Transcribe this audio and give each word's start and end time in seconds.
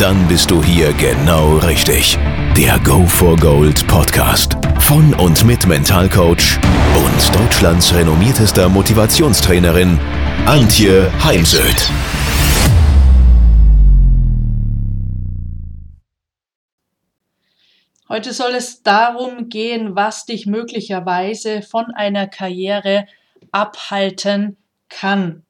Dann 0.00 0.26
bist 0.28 0.50
du 0.50 0.64
hier 0.64 0.94
genau 0.94 1.58
richtig. 1.58 2.16
Der 2.56 2.78
Go 2.78 3.04
for 3.04 3.36
Gold 3.36 3.86
Podcast 3.86 4.56
von 4.78 5.12
und 5.12 5.44
mit 5.44 5.66
Mentalcoach 5.66 6.58
und 6.96 7.38
Deutschlands 7.38 7.92
renommiertester 7.92 8.70
Motivationstrainerin 8.70 10.00
Antje 10.46 11.12
Heimsöth. 11.22 11.90
Heute 18.08 18.32
soll 18.32 18.54
es 18.54 18.82
darum 18.82 19.50
gehen, 19.50 19.96
was 19.96 20.24
dich 20.24 20.46
möglicherweise 20.46 21.60
von 21.60 21.90
einer 21.94 22.26
Karriere 22.26 23.06
abhalten 23.52 24.56
kann. 24.88 25.44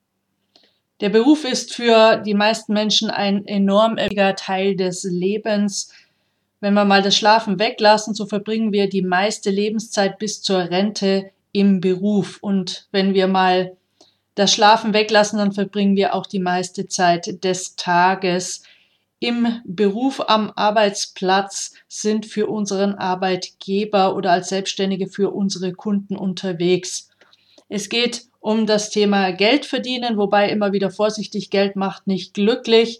Der 1.00 1.08
Beruf 1.08 1.44
ist 1.44 1.74
für 1.74 2.18
die 2.18 2.34
meisten 2.34 2.74
Menschen 2.74 3.10
ein 3.10 3.46
enorm 3.46 3.96
wichtiger 3.96 4.36
Teil 4.36 4.76
des 4.76 5.04
Lebens. 5.04 5.92
Wenn 6.60 6.74
wir 6.74 6.84
mal 6.84 7.00
das 7.00 7.16
Schlafen 7.16 7.58
weglassen, 7.58 8.12
so 8.12 8.26
verbringen 8.26 8.70
wir 8.72 8.88
die 8.88 9.00
meiste 9.00 9.48
Lebenszeit 9.50 10.18
bis 10.18 10.42
zur 10.42 10.58
Rente 10.58 11.30
im 11.52 11.80
Beruf. 11.80 12.38
Und 12.42 12.86
wenn 12.92 13.14
wir 13.14 13.28
mal 13.28 13.76
das 14.34 14.52
Schlafen 14.52 14.92
weglassen, 14.92 15.38
dann 15.38 15.52
verbringen 15.52 15.96
wir 15.96 16.14
auch 16.14 16.26
die 16.26 16.38
meiste 16.38 16.86
Zeit 16.86 17.42
des 17.44 17.76
Tages 17.76 18.62
im 19.20 19.60
Beruf 19.64 20.20
am 20.28 20.52
Arbeitsplatz, 20.54 21.74
sind 21.88 22.24
für 22.24 22.46
unseren 22.46 22.94
Arbeitgeber 22.94 24.16
oder 24.16 24.32
als 24.32 24.48
Selbstständige 24.48 25.08
für 25.08 25.30
unsere 25.30 25.72
Kunden 25.72 26.16
unterwegs. 26.16 27.09
Es 27.70 27.88
geht 27.88 28.24
um 28.40 28.66
das 28.66 28.90
Thema 28.90 29.30
Geld 29.30 29.64
verdienen, 29.64 30.16
wobei 30.16 30.48
immer 30.48 30.72
wieder 30.72 30.90
vorsichtig, 30.90 31.50
Geld 31.50 31.76
macht 31.76 32.08
nicht 32.08 32.34
glücklich. 32.34 32.98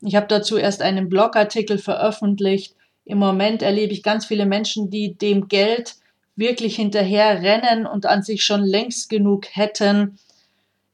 Ich 0.00 0.14
habe 0.14 0.28
dazu 0.28 0.56
erst 0.56 0.80
einen 0.80 1.08
Blogartikel 1.08 1.76
veröffentlicht. 1.76 2.76
Im 3.04 3.18
Moment 3.18 3.62
erlebe 3.62 3.92
ich 3.92 4.04
ganz 4.04 4.24
viele 4.24 4.46
Menschen, 4.46 4.90
die 4.90 5.14
dem 5.14 5.48
Geld 5.48 5.96
wirklich 6.36 6.76
hinterher 6.76 7.42
rennen 7.42 7.84
und 7.84 8.06
an 8.06 8.22
sich 8.22 8.44
schon 8.44 8.62
längst 8.62 9.08
genug 9.10 9.46
hätten. 9.50 10.18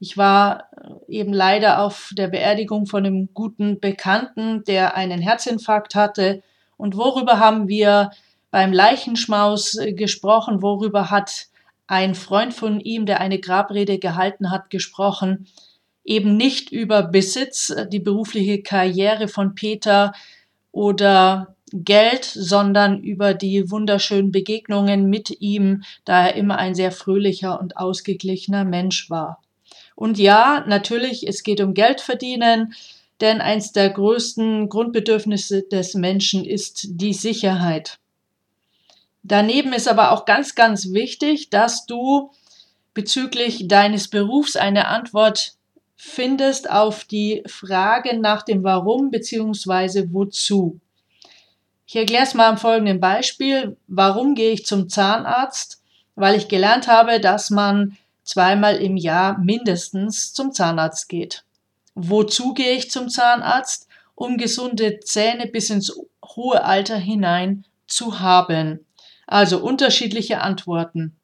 Ich 0.01 0.17
war 0.17 0.71
eben 1.07 1.35
leider 1.35 1.83
auf 1.83 2.11
der 2.17 2.29
Beerdigung 2.29 2.87
von 2.87 3.05
einem 3.05 3.29
guten 3.35 3.79
Bekannten, 3.79 4.65
der 4.65 4.97
einen 4.97 5.21
Herzinfarkt 5.21 5.95
hatte. 5.95 6.43
Und 6.79 6.97
worüber 6.97 7.39
haben 7.39 7.69
wir 7.69 8.11
beim 8.51 8.73
Leichenschmaus 8.73 9.79
gesprochen? 9.97 10.63
Worüber 10.63 11.11
hat 11.11 11.49
ein 11.89 12.15
Freund 12.15 12.55
von 12.55 12.79
ihm, 12.81 13.07
der 13.07 13.21
eine 13.21 13.41
Grabrede 13.41 13.99
gehalten 13.99 14.51
hat, 14.53 14.71
gesprochen, 14.71 15.49
eben 16.05 16.37
nicht 16.37 16.71
über 16.71 17.03
Besitz, 17.03 17.71
äh, 17.71 17.89
die 17.89 17.99
berufliche 17.99 18.63
Karriere 18.63 19.27
von 19.27 19.55
Peter 19.55 20.13
oder 20.71 21.57
Geld, 21.73 22.25
sondern 22.25 23.03
über 23.03 23.35
die 23.35 23.71
wunderschönen 23.71 24.33
Begegnungen 24.33 25.11
mit 25.11 25.41
ihm, 25.41 25.83
da 26.05 26.29
er 26.29 26.35
immer 26.35 26.59
ein 26.59 26.75
sehr 26.75 26.93
fröhlicher 26.93 27.61
und 27.61 27.77
ausgeglichener 27.77 28.65
Mensch 28.65 29.11
war. 29.11 29.43
Und 29.95 30.19
ja, 30.19 30.65
natürlich, 30.67 31.27
es 31.27 31.43
geht 31.43 31.61
um 31.61 31.75
Geld 31.75 32.01
verdienen, 32.01 32.75
denn 33.21 33.41
eins 33.41 33.73
der 33.73 33.91
größten 33.91 34.69
Grundbedürfnisse 34.69 35.63
des 35.63 35.95
Menschen 35.95 36.45
ist 36.45 36.87
die 36.89 37.13
Sicherheit. 37.13 37.99
Daneben 39.23 39.73
ist 39.73 39.89
aber 39.89 40.13
auch 40.13 40.25
ganz, 40.25 40.55
ganz 40.55 40.93
wichtig, 40.93 41.51
dass 41.51 41.87
du 41.87 42.31
bezüglich 42.95 43.69
deines 43.69 44.09
Berufs 44.09 44.57
eine 44.57 44.89
Antwort 44.89 45.55
findest 45.97 46.71
auf 46.71 47.05
die 47.05 47.43
Frage 47.47 48.19
nach 48.19 48.43
dem 48.43 48.63
Warum 48.63 49.11
bzw. 49.11 50.09
wozu. 50.13 50.81
Ich 51.87 51.97
erkläre 51.97 52.25
es 52.25 52.35
mal 52.35 52.49
am 52.49 52.59
folgenden 52.59 53.01
Beispiel. 53.01 53.77
Warum 53.87 54.35
gehe 54.35 54.53
ich 54.53 54.67
zum 54.67 54.89
Zahnarzt? 54.89 55.83
Weil 56.15 56.37
ich 56.37 56.49
gelernt 56.49 56.87
habe, 56.87 57.21
dass 57.21 57.51
man 57.51 57.97
zweimal 58.23 58.77
im 58.77 58.97
Jahr 58.97 59.39
mindestens 59.39 60.33
zum 60.33 60.53
Zahnarzt 60.53 61.09
geht. 61.09 61.45
Wozu 61.95 62.53
gehe 62.53 62.75
ich 62.75 62.91
zum 62.91 63.09
Zahnarzt? 63.09 63.89
Um 64.15 64.37
gesunde 64.37 65.01
Zähne 65.01 65.47
bis 65.47 65.71
ins 65.71 65.97
hohe 66.23 66.63
Alter 66.63 66.97
hinein 66.97 67.65
zu 67.87 68.21
haben. 68.21 68.85
Also 69.29 69.63
unterschiedliche 69.63 70.41
Antworten. 70.41 71.15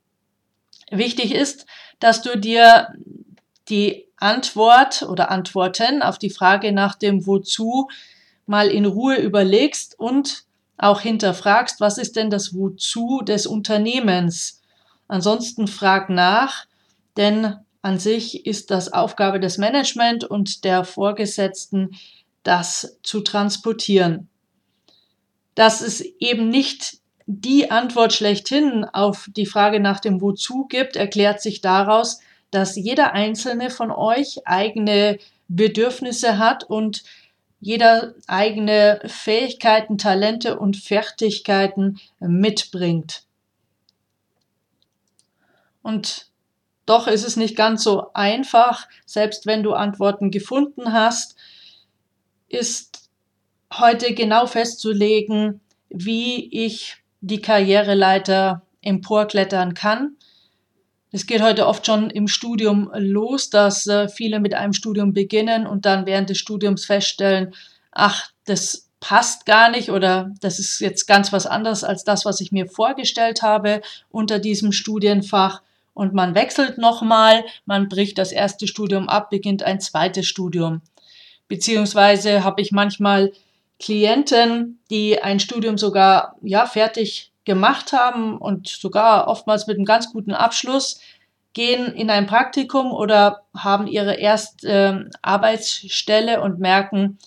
Wichtig 0.90 1.34
ist, 1.34 1.64
dass 2.00 2.20
du 2.20 2.38
dir 2.38 2.88
die 3.70 4.06
Antwort 4.18 5.02
oder 5.02 5.30
Antworten 5.30 6.02
auf 6.02 6.18
die 6.18 6.28
Frage 6.28 6.72
nach 6.72 6.96
dem 6.96 7.26
Wozu 7.26 7.88
mal 8.44 8.68
in 8.68 8.84
Ruhe 8.84 9.16
überlegst 9.16 9.98
und 9.98 10.44
auch 10.76 11.00
hinterfragst, 11.00 11.80
was 11.80 11.96
ist 11.96 12.16
denn 12.16 12.28
das 12.28 12.54
Wozu 12.54 13.22
des 13.22 13.46
Unternehmens? 13.46 14.60
Ansonsten 15.08 15.66
frag 15.66 16.10
nach, 16.10 16.66
denn 17.16 17.56
an 17.80 17.98
sich 17.98 18.44
ist 18.44 18.70
das 18.70 18.92
Aufgabe 18.92 19.40
des 19.40 19.56
Management 19.56 20.24
und 20.24 20.64
der 20.64 20.84
Vorgesetzten, 20.84 21.96
das 22.42 22.98
zu 23.02 23.22
transportieren. 23.22 24.28
Dass 25.54 25.80
es 25.80 26.02
eben 26.02 26.50
nicht 26.50 26.98
die 27.26 27.70
Antwort 27.70 28.12
schlechthin 28.12 28.84
auf 28.84 29.28
die 29.34 29.46
Frage 29.46 29.80
nach 29.80 30.00
dem 30.00 30.20
Wozu 30.20 30.66
gibt, 30.66 30.96
erklärt 30.96 31.40
sich 31.40 31.60
daraus, 31.60 32.20
dass 32.50 32.76
jeder 32.76 33.12
einzelne 33.12 33.70
von 33.70 33.90
euch 33.90 34.46
eigene 34.46 35.18
Bedürfnisse 35.48 36.38
hat 36.38 36.64
und 36.64 37.02
jeder 37.60 38.14
eigene 38.26 39.00
Fähigkeiten, 39.06 39.96
Talente 39.96 40.58
und 40.58 40.76
Fertigkeiten 40.76 41.98
mitbringt. 42.20 43.24
Und 45.82 46.28
doch 46.84 47.06
ist 47.06 47.24
es 47.24 47.36
nicht 47.36 47.56
ganz 47.56 47.82
so 47.82 48.12
einfach, 48.12 48.86
selbst 49.06 49.46
wenn 49.46 49.62
du 49.62 49.72
Antworten 49.72 50.30
gefunden 50.30 50.92
hast, 50.92 51.36
ist 52.48 53.08
heute 53.72 54.12
genau 54.14 54.46
festzulegen, 54.46 55.62
wie 55.88 56.64
ich 56.64 57.03
die 57.26 57.40
Karriereleiter 57.40 58.62
emporklettern 58.82 59.74
kann. 59.74 60.16
Es 61.10 61.26
geht 61.26 61.42
heute 61.42 61.66
oft 61.66 61.86
schon 61.86 62.10
im 62.10 62.28
Studium 62.28 62.90
los, 62.94 63.48
dass 63.48 63.86
äh, 63.86 64.08
viele 64.08 64.40
mit 64.40 64.52
einem 64.52 64.72
Studium 64.72 65.12
beginnen 65.12 65.66
und 65.66 65.86
dann 65.86 66.06
während 66.06 66.28
des 66.28 66.38
Studiums 66.38 66.84
feststellen, 66.84 67.54
ach, 67.92 68.30
das 68.44 68.90
passt 69.00 69.46
gar 69.46 69.70
nicht 69.70 69.90
oder 69.90 70.32
das 70.40 70.58
ist 70.58 70.80
jetzt 70.80 71.06
ganz 71.06 71.32
was 71.32 71.46
anderes 71.46 71.82
als 71.84 72.04
das, 72.04 72.24
was 72.24 72.40
ich 72.40 72.52
mir 72.52 72.66
vorgestellt 72.66 73.42
habe 73.42 73.80
unter 74.10 74.38
diesem 74.38 74.72
Studienfach. 74.72 75.62
Und 75.94 76.12
man 76.12 76.34
wechselt 76.34 76.78
nochmal, 76.78 77.44
man 77.64 77.88
bricht 77.88 78.18
das 78.18 78.32
erste 78.32 78.66
Studium 78.66 79.08
ab, 79.08 79.30
beginnt 79.30 79.62
ein 79.62 79.80
zweites 79.80 80.26
Studium. 80.26 80.82
Beziehungsweise 81.48 82.42
habe 82.44 82.60
ich 82.60 82.72
manchmal 82.72 83.32
Klienten, 83.80 84.80
die 84.90 85.20
ein 85.20 85.40
Studium 85.40 85.78
sogar 85.78 86.36
ja 86.42 86.66
fertig 86.66 87.32
gemacht 87.44 87.92
haben 87.92 88.38
und 88.38 88.68
sogar 88.68 89.28
oftmals 89.28 89.66
mit 89.66 89.76
einem 89.76 89.84
ganz 89.84 90.12
guten 90.12 90.32
Abschluss, 90.32 91.00
gehen 91.52 91.92
in 91.92 92.10
ein 92.10 92.26
Praktikum 92.26 92.92
oder 92.92 93.42
haben 93.56 93.86
ihre 93.86 94.14
erste 94.14 94.68
äh, 94.68 95.10
Arbeitsstelle 95.22 96.40
und 96.40 96.58
merken, 96.58 97.18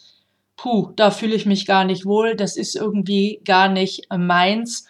puh, 0.58 0.92
da 0.96 1.12
fühle 1.12 1.36
ich 1.36 1.46
mich 1.46 1.66
gar 1.66 1.86
nicht 1.86 2.06
wohl, 2.06 2.36
das 2.36 2.58
ist 2.58 2.76
irgendwie 2.76 3.42
gar 3.46 3.70
nicht 3.70 4.08
meins 4.16 4.86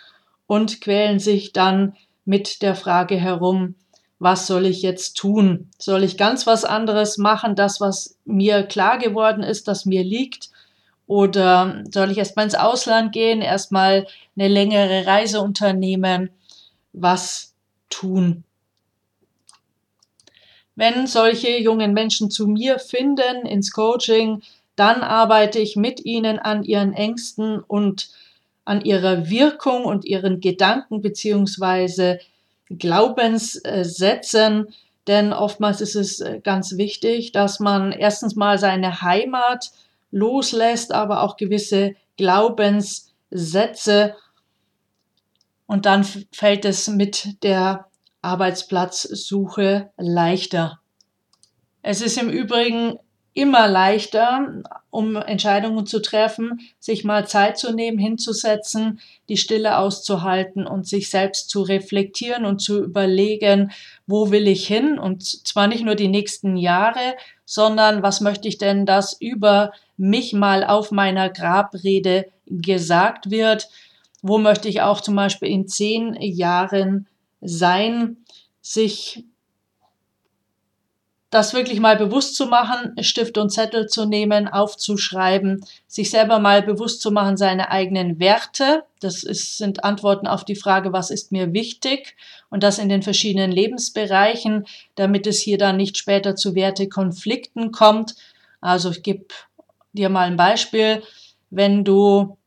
und 0.48 0.82
quälen 0.82 1.20
sich 1.20 1.54
dann 1.54 1.96
mit 2.26 2.62
der 2.62 2.76
Frage 2.76 3.16
herum, 3.16 3.76
was 4.20 4.48
soll 4.48 4.66
ich 4.66 4.82
jetzt 4.82 5.16
tun? 5.16 5.70
Soll 5.78 6.04
ich 6.04 6.18
ganz 6.18 6.48
was 6.48 6.66
anderes 6.66 7.18
machen, 7.18 7.56
das, 7.56 7.80
was 7.80 8.18
mir 8.26 8.64
klar 8.64 8.98
geworden 8.98 9.44
ist, 9.44 9.68
das 9.68 9.86
mir 9.86 10.04
liegt? 10.04 10.50
Oder 11.08 11.84
soll 11.90 12.12
ich 12.12 12.18
erstmal 12.18 12.46
ins 12.46 12.56
Ausland 12.56 13.14
gehen, 13.14 13.42
erstmal 13.42 14.06
eine 14.38 14.48
längere 14.50 15.08
Reise 15.08 15.42
unternehmen? 15.42 16.30
Was 16.94 17.54
tun? 17.90 18.44
Wenn 20.76 21.08
solche 21.08 21.58
jungen 21.58 21.94
Menschen 21.94 22.30
zu 22.30 22.46
mir 22.46 22.78
finden 22.78 23.46
ins 23.48 23.72
Coaching, 23.72 24.44
dann 24.76 25.02
arbeite 25.02 25.60
ich 25.60 25.76
mit 25.76 26.06
ihnen 26.06 26.38
an 26.38 26.64
ihren 26.64 26.94
Ängsten 26.94 27.60
und 27.60 28.10
an 28.64 28.82
ihrer 28.82 29.30
Wirkung 29.30 29.86
und 29.86 30.06
ihren 30.06 30.40
Gedanken 30.40 31.02
beziehungsweise 31.02 32.20
Glaubenssätzen, 32.70 34.68
denn 35.08 35.32
oftmals 35.32 35.80
ist 35.80 35.96
es 35.96 36.20
äh, 36.20 36.42
ganz 36.44 36.78
wichtig, 36.78 37.32
dass 37.32 37.62
man 37.62 37.94
erstens 37.94 38.36
mal 38.36 38.60
seine 38.60 39.02
Heimat 39.02 39.72
loslässt, 40.12 40.94
aber 40.94 41.24
auch 41.24 41.38
gewisse 41.38 41.96
Glaubenssätze 42.18 44.16
und 45.68 45.86
dann 45.86 46.06
fällt 46.32 46.66
es 46.66 46.88
mit 46.88 47.44
der 47.44 47.88
Arbeitsplatzsuche 48.22 49.92
leichter. 49.98 50.80
Es 51.82 52.02
ist 52.02 52.18
im 52.18 52.30
Übrigen 52.30 52.98
immer 53.34 53.68
leichter, 53.68 54.64
um 54.90 55.16
Entscheidungen 55.16 55.86
zu 55.86 56.02
treffen, 56.02 56.60
sich 56.80 57.04
mal 57.04 57.28
Zeit 57.28 57.60
zu 57.60 57.72
nehmen, 57.72 58.00
hinzusetzen, 58.00 59.00
die 59.30 59.38
Stille 59.38 59.78
auszuhalten 59.78 60.66
und 60.66 60.88
sich 60.88 61.12
selbst 61.12 61.52
zu 61.52 61.62
reflektieren 61.62 62.46
und 62.46 62.62
zu 62.62 62.84
überlegen, 62.84 63.72
wo 64.08 64.32
will 64.32 64.48
ich 64.48 64.66
hin? 64.66 64.98
Und 64.98 65.24
zwar 65.24 65.68
nicht 65.68 65.86
nur 65.86 65.94
die 65.94 66.08
nächsten 66.08 66.58
Jahre, 66.58 67.16
sondern 67.46 68.02
was 68.02 68.22
möchte 68.22 68.48
ich 68.48 68.58
denn, 68.58 68.88
dass 68.88 69.16
über 69.22 69.72
mich 69.98 70.34
mal 70.34 70.64
auf 70.64 70.92
meiner 70.92 71.30
Grabrede 71.30 72.32
gesagt 72.46 73.30
wird? 73.30 73.70
Wo 74.22 74.38
möchte 74.38 74.68
ich 74.68 74.82
auch 74.82 75.02
zum 75.02 75.16
Beispiel 75.16 75.50
in 75.50 75.68
zehn 75.68 76.14
Jahren 76.22 77.08
sein? 77.42 78.18
Sich 78.62 79.26
das 81.30 81.54
wirklich 81.54 81.80
mal 81.82 81.98
bewusst 81.98 82.36
zu 82.36 82.46
machen, 82.46 82.96
Stift 83.04 83.38
und 83.38 83.50
Zettel 83.50 83.88
zu 83.88 84.06
nehmen, 84.06 84.48
aufzuschreiben, 84.48 85.66
sich 85.86 86.10
selber 86.10 86.40
mal 86.40 86.62
bewusst 86.62 87.02
zu 87.02 87.12
machen, 87.12 87.36
seine 87.36 87.70
eigenen 87.70 88.20
Werte. 88.20 88.84
Das 89.02 89.24
ist, 89.24 89.58
sind 89.58 89.84
Antworten 89.84 90.26
auf 90.26 90.46
die 90.46 90.56
Frage, 90.56 90.94
was 90.94 91.10
ist 91.10 91.34
mir 91.34 91.52
wichtig? 91.54 92.16
Und 92.50 92.64
das 92.64 92.80
in 92.80 92.88
den 92.88 93.04
verschiedenen 93.04 93.52
Lebensbereichen, 93.52 94.66
damit 94.96 95.28
es 95.28 95.42
hier 95.42 95.58
dann 95.58 95.76
nicht 95.76 95.98
später 95.98 96.36
zu 96.36 96.56
Wertekonflikten 96.56 97.72
kommt. 97.72 98.16
Also 98.62 98.92
ich 98.92 99.04
gebe 99.04 99.26
dir 99.98 100.10
mal 100.10 100.28
ein 100.28 100.38
Beispiel. 100.38 101.04
Wenn 101.50 101.84
du, 101.84 102.38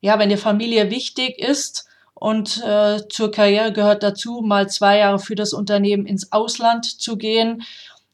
ja, 0.00 0.18
wenn 0.18 0.28
dir 0.28 0.38
Familie 0.38 0.90
wichtig 0.90 1.38
ist, 1.38 1.88
und 2.20 2.62
äh, 2.64 3.00
zur 3.08 3.30
Karriere 3.30 3.72
gehört 3.72 4.02
dazu, 4.02 4.40
mal 4.42 4.68
zwei 4.68 4.98
Jahre 4.98 5.20
für 5.20 5.36
das 5.36 5.52
Unternehmen 5.52 6.04
ins 6.04 6.32
Ausland 6.32 6.84
zu 6.84 7.16
gehen 7.16 7.62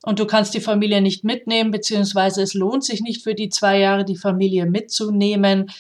und 0.02 0.18
du 0.18 0.26
kannst 0.26 0.52
die 0.52 0.60
Familie 0.60 1.00
nicht 1.00 1.24
mitnehmen, 1.24 1.70
beziehungsweise 1.70 2.42
es 2.42 2.52
lohnt 2.52 2.84
sich 2.84 3.00
nicht 3.00 3.22
für 3.22 3.34
die 3.34 3.48
zwei 3.48 3.78
Jahre 3.78 4.04
die 4.04 4.16
Familie 4.16 4.66
mitzunehmen, 4.66 5.70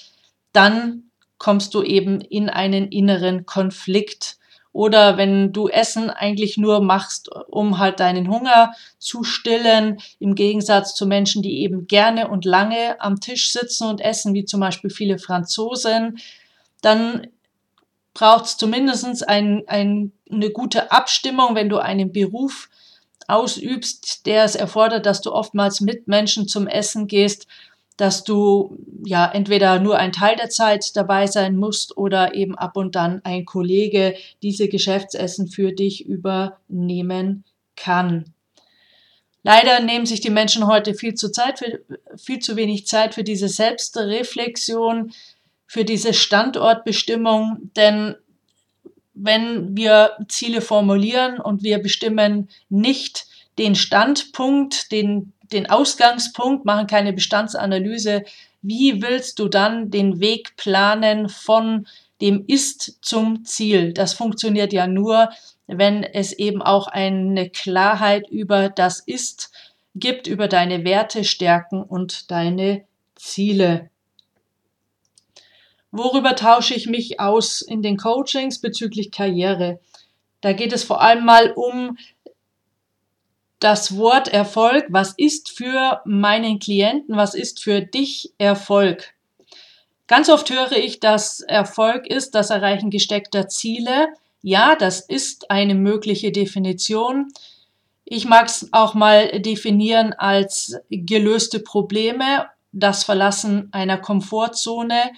dann 0.52 1.10
kommst 1.36 1.74
du 1.74 1.82
eben 1.82 2.22
in 2.22 2.48
einen 2.48 2.88
inneren 2.88 3.44
Konflikt. 3.44 4.38
Oder 4.74 5.16
wenn 5.16 5.52
du 5.52 5.68
Essen 5.68 6.10
eigentlich 6.10 6.58
nur 6.58 6.82
machst, 6.82 7.30
um 7.46 7.78
halt 7.78 8.00
deinen 8.00 8.28
Hunger 8.28 8.74
zu 8.98 9.22
stillen, 9.22 9.98
im 10.18 10.34
Gegensatz 10.34 10.96
zu 10.96 11.06
Menschen, 11.06 11.42
die 11.42 11.60
eben 11.60 11.86
gerne 11.86 12.26
und 12.26 12.44
lange 12.44 13.00
am 13.00 13.20
Tisch 13.20 13.52
sitzen 13.52 13.86
und 13.86 14.00
essen, 14.00 14.34
wie 14.34 14.44
zum 14.44 14.58
Beispiel 14.58 14.90
viele 14.90 15.18
Franzosen, 15.18 16.18
dann 16.82 17.28
braucht 18.14 18.46
es 18.46 18.56
zumindest 18.56 19.28
ein, 19.28 19.62
ein, 19.68 20.10
eine 20.28 20.50
gute 20.50 20.90
Abstimmung, 20.90 21.54
wenn 21.54 21.68
du 21.68 21.78
einen 21.78 22.10
Beruf 22.10 22.68
ausübst, 23.28 24.26
der 24.26 24.42
es 24.42 24.56
erfordert, 24.56 25.06
dass 25.06 25.20
du 25.20 25.30
oftmals 25.30 25.82
mit 25.82 26.08
Menschen 26.08 26.48
zum 26.48 26.66
Essen 26.66 27.06
gehst, 27.06 27.46
dass 27.96 28.24
du 28.24 28.76
ja 29.04 29.30
entweder 29.30 29.78
nur 29.78 29.98
ein 29.98 30.12
Teil 30.12 30.36
der 30.36 30.48
Zeit 30.48 30.96
dabei 30.96 31.26
sein 31.26 31.56
musst 31.56 31.96
oder 31.96 32.34
eben 32.34 32.56
ab 32.56 32.76
und 32.76 32.94
dann 32.94 33.20
ein 33.24 33.44
Kollege 33.44 34.14
diese 34.42 34.68
Geschäftsessen 34.68 35.46
für 35.46 35.72
dich 35.72 36.06
übernehmen 36.06 37.44
kann. 37.76 38.34
Leider 39.44 39.80
nehmen 39.80 40.06
sich 40.06 40.22
die 40.22 40.30
Menschen 40.30 40.66
heute 40.66 40.94
viel 40.94 41.14
zu 41.14 41.30
Zeit 41.30 41.58
für, 41.58 41.80
viel 42.16 42.38
zu 42.38 42.56
wenig 42.56 42.86
Zeit 42.86 43.14
für 43.14 43.24
diese 43.24 43.48
Selbstreflexion, 43.48 45.12
für 45.66 45.84
diese 45.84 46.14
Standortbestimmung, 46.14 47.70
denn 47.76 48.16
wenn 49.12 49.76
wir 49.76 50.12
Ziele 50.28 50.62
formulieren 50.62 51.38
und 51.38 51.62
wir 51.62 51.78
bestimmen 51.78 52.48
nicht 52.70 53.26
den 53.58 53.74
Standpunkt, 53.74 54.90
den, 54.90 55.33
den 55.52 55.68
Ausgangspunkt, 55.68 56.64
machen 56.64 56.86
keine 56.86 57.12
Bestandsanalyse, 57.12 58.24
wie 58.62 59.02
willst 59.02 59.38
du 59.38 59.48
dann 59.48 59.90
den 59.90 60.20
Weg 60.20 60.56
planen 60.56 61.28
von 61.28 61.86
dem 62.20 62.44
Ist 62.46 63.04
zum 63.04 63.44
Ziel? 63.44 63.92
Das 63.92 64.14
funktioniert 64.14 64.72
ja 64.72 64.86
nur, 64.86 65.30
wenn 65.66 66.02
es 66.02 66.32
eben 66.32 66.62
auch 66.62 66.86
eine 66.88 67.50
Klarheit 67.50 68.28
über 68.30 68.68
das 68.68 69.00
Ist 69.00 69.52
gibt, 69.94 70.26
über 70.26 70.48
deine 70.48 70.84
Werte, 70.84 71.24
Stärken 71.24 71.82
und 71.82 72.30
deine 72.30 72.84
Ziele. 73.14 73.90
Worüber 75.90 76.34
tausche 76.34 76.74
ich 76.74 76.88
mich 76.88 77.20
aus 77.20 77.62
in 77.62 77.82
den 77.82 77.96
Coachings 77.96 78.60
bezüglich 78.60 79.12
Karriere? 79.12 79.78
Da 80.40 80.52
geht 80.52 80.72
es 80.72 80.84
vor 80.84 81.00
allem 81.00 81.24
mal 81.24 81.52
um 81.52 81.96
das 83.64 83.96
Wort 83.96 84.28
Erfolg. 84.28 84.84
Was 84.90 85.14
ist 85.16 85.50
für 85.56 86.02
meinen 86.04 86.58
Klienten, 86.58 87.16
was 87.16 87.34
ist 87.34 87.62
für 87.62 87.80
dich 87.80 88.34
Erfolg? 88.36 89.14
Ganz 90.06 90.28
oft 90.28 90.50
höre 90.50 90.72
ich, 90.72 91.00
dass 91.00 91.40
Erfolg 91.40 92.06
ist 92.06 92.34
das 92.34 92.50
Erreichen 92.50 92.90
gesteckter 92.90 93.48
Ziele. 93.48 94.08
Ja, 94.42 94.76
das 94.76 95.00
ist 95.00 95.50
eine 95.50 95.74
mögliche 95.74 96.30
Definition. 96.30 97.28
Ich 98.04 98.26
mag 98.26 98.48
es 98.48 98.68
auch 98.72 98.92
mal 98.92 99.40
definieren 99.40 100.12
als 100.12 100.76
gelöste 100.90 101.58
Probleme, 101.58 102.50
das 102.72 103.02
Verlassen 103.02 103.70
einer 103.72 103.96
Komfortzone, 103.96 105.10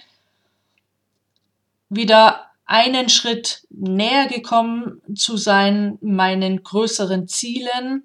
wieder 1.89 2.45
einen 2.65 3.09
Schritt 3.09 3.63
näher 3.69 4.27
gekommen 4.27 5.01
zu 5.15 5.35
sein, 5.35 5.97
meinen 5.99 6.63
größeren 6.63 7.27
Zielen. 7.27 8.03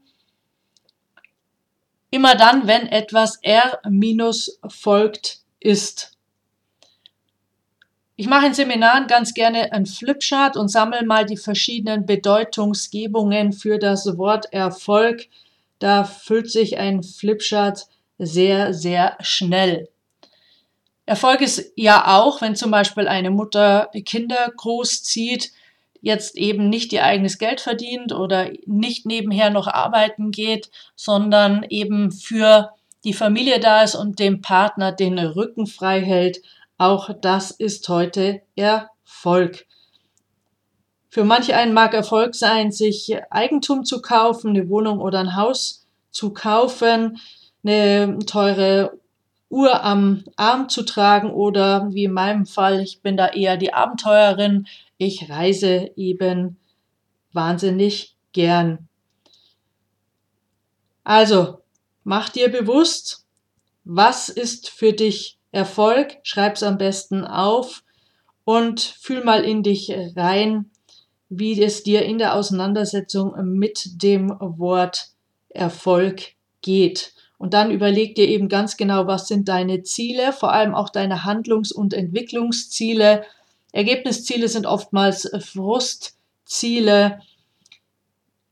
Immer 2.12 2.34
dann, 2.34 2.66
wenn 2.66 2.88
etwas 2.88 3.38
R 3.40 3.80
minus 3.88 4.60
folgt 4.68 5.38
ist. 5.60 6.12
Ich 8.16 8.26
mache 8.26 8.48
in 8.48 8.52
Seminaren 8.52 9.06
ganz 9.06 9.32
gerne 9.32 9.72
ein 9.72 9.86
Flipchart 9.86 10.58
und 10.58 10.68
sammle 10.68 11.06
mal 11.06 11.24
die 11.24 11.38
verschiedenen 11.38 12.04
Bedeutungsgebungen 12.04 13.54
für 13.54 13.78
das 13.78 14.18
Wort 14.18 14.52
Erfolg. 14.52 15.26
Da 15.78 16.04
füllt 16.04 16.50
sich 16.50 16.76
ein 16.76 17.02
Flipchart 17.02 17.86
sehr, 18.18 18.74
sehr 18.74 19.16
schnell. 19.20 19.88
Erfolg 21.06 21.40
ist 21.40 21.72
ja 21.76 22.18
auch, 22.18 22.42
wenn 22.42 22.56
zum 22.56 22.70
Beispiel 22.70 23.08
eine 23.08 23.30
Mutter 23.30 23.90
Kinder 24.04 24.52
großzieht, 24.54 25.50
jetzt 26.02 26.36
eben 26.36 26.68
nicht 26.68 26.92
ihr 26.92 27.04
eigenes 27.04 27.38
Geld 27.38 27.60
verdient 27.60 28.12
oder 28.12 28.50
nicht 28.66 29.06
nebenher 29.06 29.50
noch 29.50 29.68
arbeiten 29.68 30.32
geht, 30.32 30.70
sondern 30.94 31.64
eben 31.70 32.12
für 32.12 32.70
die 33.04 33.14
Familie 33.14 33.60
da 33.60 33.82
ist 33.82 33.94
und 33.94 34.18
dem 34.18 34.42
Partner 34.42 34.92
den 34.92 35.18
Rücken 35.18 35.66
frei 35.66 36.02
hält. 36.02 36.42
Auch 36.76 37.10
das 37.20 37.52
ist 37.52 37.88
heute 37.88 38.42
Erfolg. 38.56 39.66
Für 41.08 41.24
manche 41.24 41.56
einen 41.56 41.72
mag 41.72 41.94
Erfolg 41.94 42.34
sein, 42.34 42.72
sich 42.72 43.14
Eigentum 43.30 43.84
zu 43.84 44.02
kaufen, 44.02 44.50
eine 44.50 44.68
Wohnung 44.68 45.00
oder 45.00 45.20
ein 45.20 45.36
Haus 45.36 45.86
zu 46.10 46.32
kaufen, 46.32 47.18
eine 47.64 48.18
teure 48.26 48.98
Uhr 49.50 49.84
am 49.84 50.24
Arm 50.36 50.70
zu 50.70 50.82
tragen 50.82 51.30
oder 51.30 51.92
wie 51.92 52.04
in 52.04 52.12
meinem 52.12 52.46
Fall, 52.46 52.80
ich 52.80 53.02
bin 53.02 53.18
da 53.18 53.28
eher 53.28 53.58
die 53.58 53.74
Abenteuerin, 53.74 54.66
ich 55.04 55.28
reise 55.28 55.90
eben 55.96 56.58
wahnsinnig 57.32 58.16
gern. 58.32 58.88
Also, 61.04 61.58
mach 62.04 62.28
dir 62.28 62.48
bewusst, 62.48 63.26
was 63.84 64.28
ist 64.28 64.70
für 64.70 64.92
dich 64.92 65.38
Erfolg, 65.50 66.16
schreib's 66.22 66.62
am 66.62 66.78
besten 66.78 67.24
auf 67.24 67.82
und 68.44 68.80
fühl 68.80 69.22
mal 69.24 69.44
in 69.44 69.62
dich 69.62 69.92
rein, 70.16 70.70
wie 71.28 71.60
es 71.62 71.82
dir 71.82 72.04
in 72.04 72.18
der 72.18 72.34
Auseinandersetzung 72.34 73.34
mit 73.58 74.02
dem 74.02 74.30
Wort 74.40 75.08
Erfolg 75.48 76.34
geht. 76.60 77.12
Und 77.38 77.54
dann 77.54 77.70
überleg 77.72 78.14
dir 78.14 78.28
eben 78.28 78.48
ganz 78.48 78.76
genau, 78.76 79.08
was 79.08 79.26
sind 79.26 79.48
deine 79.48 79.82
Ziele, 79.82 80.32
vor 80.32 80.52
allem 80.52 80.74
auch 80.74 80.90
deine 80.90 81.24
Handlungs- 81.24 81.72
und 81.72 81.92
Entwicklungsziele. 81.92 83.24
Ergebnisziele 83.72 84.48
sind 84.48 84.66
oftmals 84.66 85.30
Frustziele. 85.40 87.20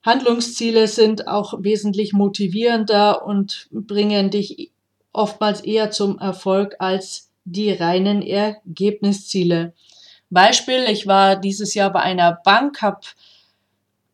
Handlungsziele 0.03 0.89
sind 0.89 1.29
auch 1.29 1.62
wesentlich 1.62 2.12
motivierender 2.12 3.27
und 3.27 3.69
bringen 3.71 4.31
dich 4.31 4.73
oftmals 5.12 5.61
eher 5.61 5.91
zum 5.91 6.19
Erfolg 6.19 6.77
als 6.79 7.31
die 7.45 7.71
reinen 7.71 8.23
Ergebnisziele. 8.23 9.75
Beispiel, 10.31 10.85
ich 10.89 11.07
war 11.07 11.37
dieses 11.37 11.75
Jahr 11.75 11.93
bei 11.93 12.00
einer 12.00 12.33
Bank, 12.45 12.81
habe 12.83 13.00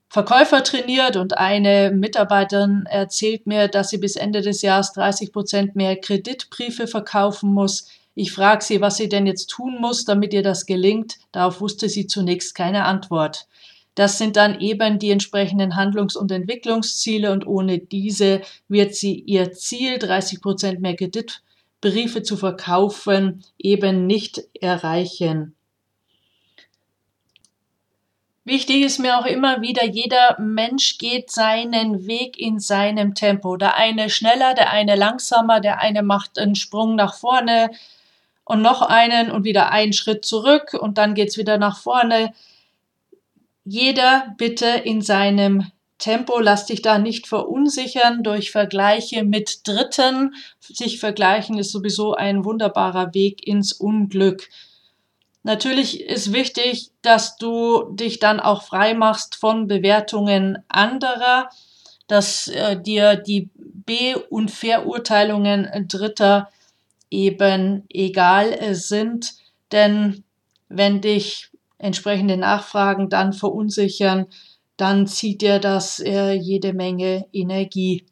Verkäufer 0.09 0.65
trainiert 0.65 1.17
und 1.17 1.37
eine 1.37 1.91
Mitarbeiterin 1.91 2.87
erzählt 2.89 3.47
mir, 3.47 3.69
dass 3.69 3.91
sie 3.91 3.99
bis 3.99 4.17
Ende 4.17 4.41
des 4.41 4.63
Jahres 4.63 4.93
30 4.93 5.31
Prozent 5.31 5.77
mehr 5.77 5.95
Kreditbriefe 5.97 6.87
verkaufen 6.87 7.53
muss. 7.53 7.91
Ich 8.19 8.33
frage 8.33 8.65
sie, 8.65 8.81
was 8.81 8.97
sie 8.97 9.11
denn 9.11 9.27
jetzt 9.27 9.51
tun 9.51 9.77
muss, 9.79 10.07
damit 10.07 10.33
ihr 10.33 10.43
das 10.43 10.65
gelingt. 10.65 11.19
Darauf 11.33 11.61
wusste 11.61 11.91
sie 11.91 12.07
zunächst 12.07 12.55
keine 12.55 12.87
Antwort. 12.87 13.47
Das 13.95 14.17
sind 14.17 14.37
dann 14.37 14.59
eben 14.59 14.99
die 14.99 15.11
entsprechenden 15.11 15.77
Handlungs- 15.77 16.17
und 16.17 16.33
Entwicklungsziele 16.33 17.31
und 17.31 17.47
ohne 17.47 17.79
diese 17.79 18.41
wird 18.69 18.95
sie 18.95 19.21
ihr 19.21 19.53
Ziel, 19.53 19.99
30 19.99 20.41
Prozent 20.41 20.81
mehr 20.81 20.97
Kreditbriefe 20.97 22.23
zu 22.23 22.39
verkaufen, 22.39 23.45
eben 23.59 24.07
nicht 24.07 24.43
erreichen. 24.63 25.55
Wichtig 28.45 28.83
ist 28.83 28.99
mir 28.99 29.19
auch 29.19 29.27
immer 29.27 29.61
wieder, 29.61 29.85
jeder 29.85 30.41
Mensch 30.41 30.97
geht 30.97 31.31
seinen 31.31 32.07
Weg 32.07 32.39
in 32.39 32.61
seinem 32.61 33.15
Tempo. 33.15 33.59
Der 33.59 33.77
eine 33.77 34.09
schneller, 34.09 34.55
der 34.55 34.71
eine 34.71 34.95
langsamer, 34.95 35.61
der 35.61 35.81
eine 35.81 36.03
macht 36.03 36.39
einen 36.39 36.55
Sprung 36.55 36.97
nach 36.97 37.15
vorne 37.15 37.71
und 38.47 38.63
noch 38.63 38.81
einen 38.81 39.31
und 39.31 39.45
wieder 39.45 39.71
einen 39.71 39.93
Schritt 39.93 40.25
zurück 40.25 40.73
und 40.73 40.99
dann 40.99 41.15
geht's 41.15 41.37
wieder 41.37 41.59
nach 41.59 41.79
vorne. 41.79 42.33
Jeder 43.65 44.35
bitte 44.39 44.67
in 44.67 45.03
seinem 45.03 45.67
Tempo, 45.99 46.39
lass 46.39 46.67
dich 46.67 46.81
da 46.81 46.99
nicht 46.99 47.27
verunsichern 47.27 48.23
durch 48.23 48.53
Vergleiche 48.53 49.25
mit 49.25 49.67
Dritten. 49.67 50.35
Sich 50.61 51.01
vergleichen 51.01 51.59
ist 51.59 51.73
sowieso 51.73 52.15
ein 52.15 52.45
wunderbarer 52.45 53.13
Weg 53.15 53.45
ins 53.47 53.73
Unglück. 53.73 54.49
Natürlich 55.43 56.01
ist 56.03 56.33
wichtig, 56.33 56.91
dass 57.03 57.39
du 57.39 57.91
dich 57.95 58.21
dann 58.21 58.39
auch 58.39 58.63
frei 58.63 58.95
machst 58.95 59.35
von 59.35 59.67
Bewertungen 59.67 60.59
anderer, 60.69 61.51
dass 62.07 62.47
äh, 62.47 62.81
dir 62.81 63.17
die 63.17 63.51
Be- 63.57 64.25
und 64.31 64.53
Verurteilungen 64.53 65.69
Dritter 65.89 66.49
eben 67.17 67.85
egal 67.89 68.75
sind, 68.75 69.35
denn 69.73 70.25
wenn 70.69 71.01
dich 71.01 71.51
entsprechende 71.79 72.37
Nachfragen 72.37 73.09
dann 73.09 73.33
verunsichern, 73.33 74.27
dann 74.77 75.07
zieht 75.07 75.41
dir 75.41 75.59
das 75.59 76.01
äh, 76.01 76.33
jede 76.33 76.73
Menge 76.75 77.27
Energie. 77.33 78.05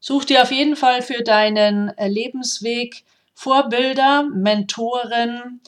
Such 0.00 0.24
dir 0.24 0.42
auf 0.42 0.50
jeden 0.50 0.76
Fall 0.76 1.02
für 1.02 1.22
deinen 1.22 1.90
äh, 1.96 2.08
Lebensweg 2.08 3.04
Vorbilder, 3.34 4.24
Mentoren, 4.24 5.60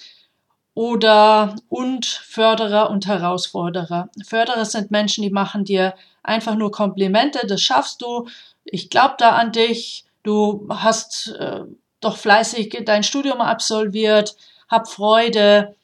oder 0.75 1.56
und 1.68 2.06
Förderer 2.06 2.90
und 2.90 3.06
Herausforderer. 3.06 4.09
Förderer 4.25 4.64
sind 4.64 4.90
Menschen, 4.90 5.23
die 5.23 5.30
machen 5.30 5.64
dir 5.64 5.94
einfach 6.23 6.54
nur 6.54 6.71
Komplimente, 6.71 7.47
das 7.47 7.61
schaffst 7.61 8.00
du, 8.00 8.26
ich 8.64 8.88
glaube 8.90 9.16
da 9.18 9.30
an 9.30 9.52
dich, 9.52 10.06
du 10.23 10.66
hast 10.71 11.35
äh, 11.38 11.64
doch 12.02 12.16
fleißig 12.16 12.82
dein 12.85 13.02
Studium 13.02 13.40
absolviert, 13.40 14.37
hab 14.68 14.88
Freude 14.88 15.75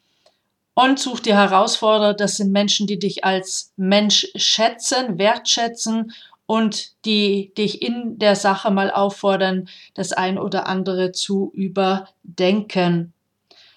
und 0.74 0.98
such 1.00 1.20
dir 1.20 1.34
Herausforderer, 1.34 2.14
das 2.14 2.36
sind 2.36 2.52
Menschen, 2.52 2.86
die 2.86 2.98
dich 2.98 3.24
als 3.24 3.72
Mensch 3.76 4.28
schätzen, 4.36 5.18
wertschätzen 5.18 6.12
und 6.46 7.04
die 7.04 7.52
dich 7.58 7.82
in 7.82 8.18
der 8.18 8.36
Sache 8.36 8.70
mal 8.70 8.90
auffordern, 8.90 9.68
das 9.94 10.12
ein 10.12 10.38
oder 10.38 10.66
andere 10.66 11.12
zu 11.12 11.50
überdenken. 11.52 13.12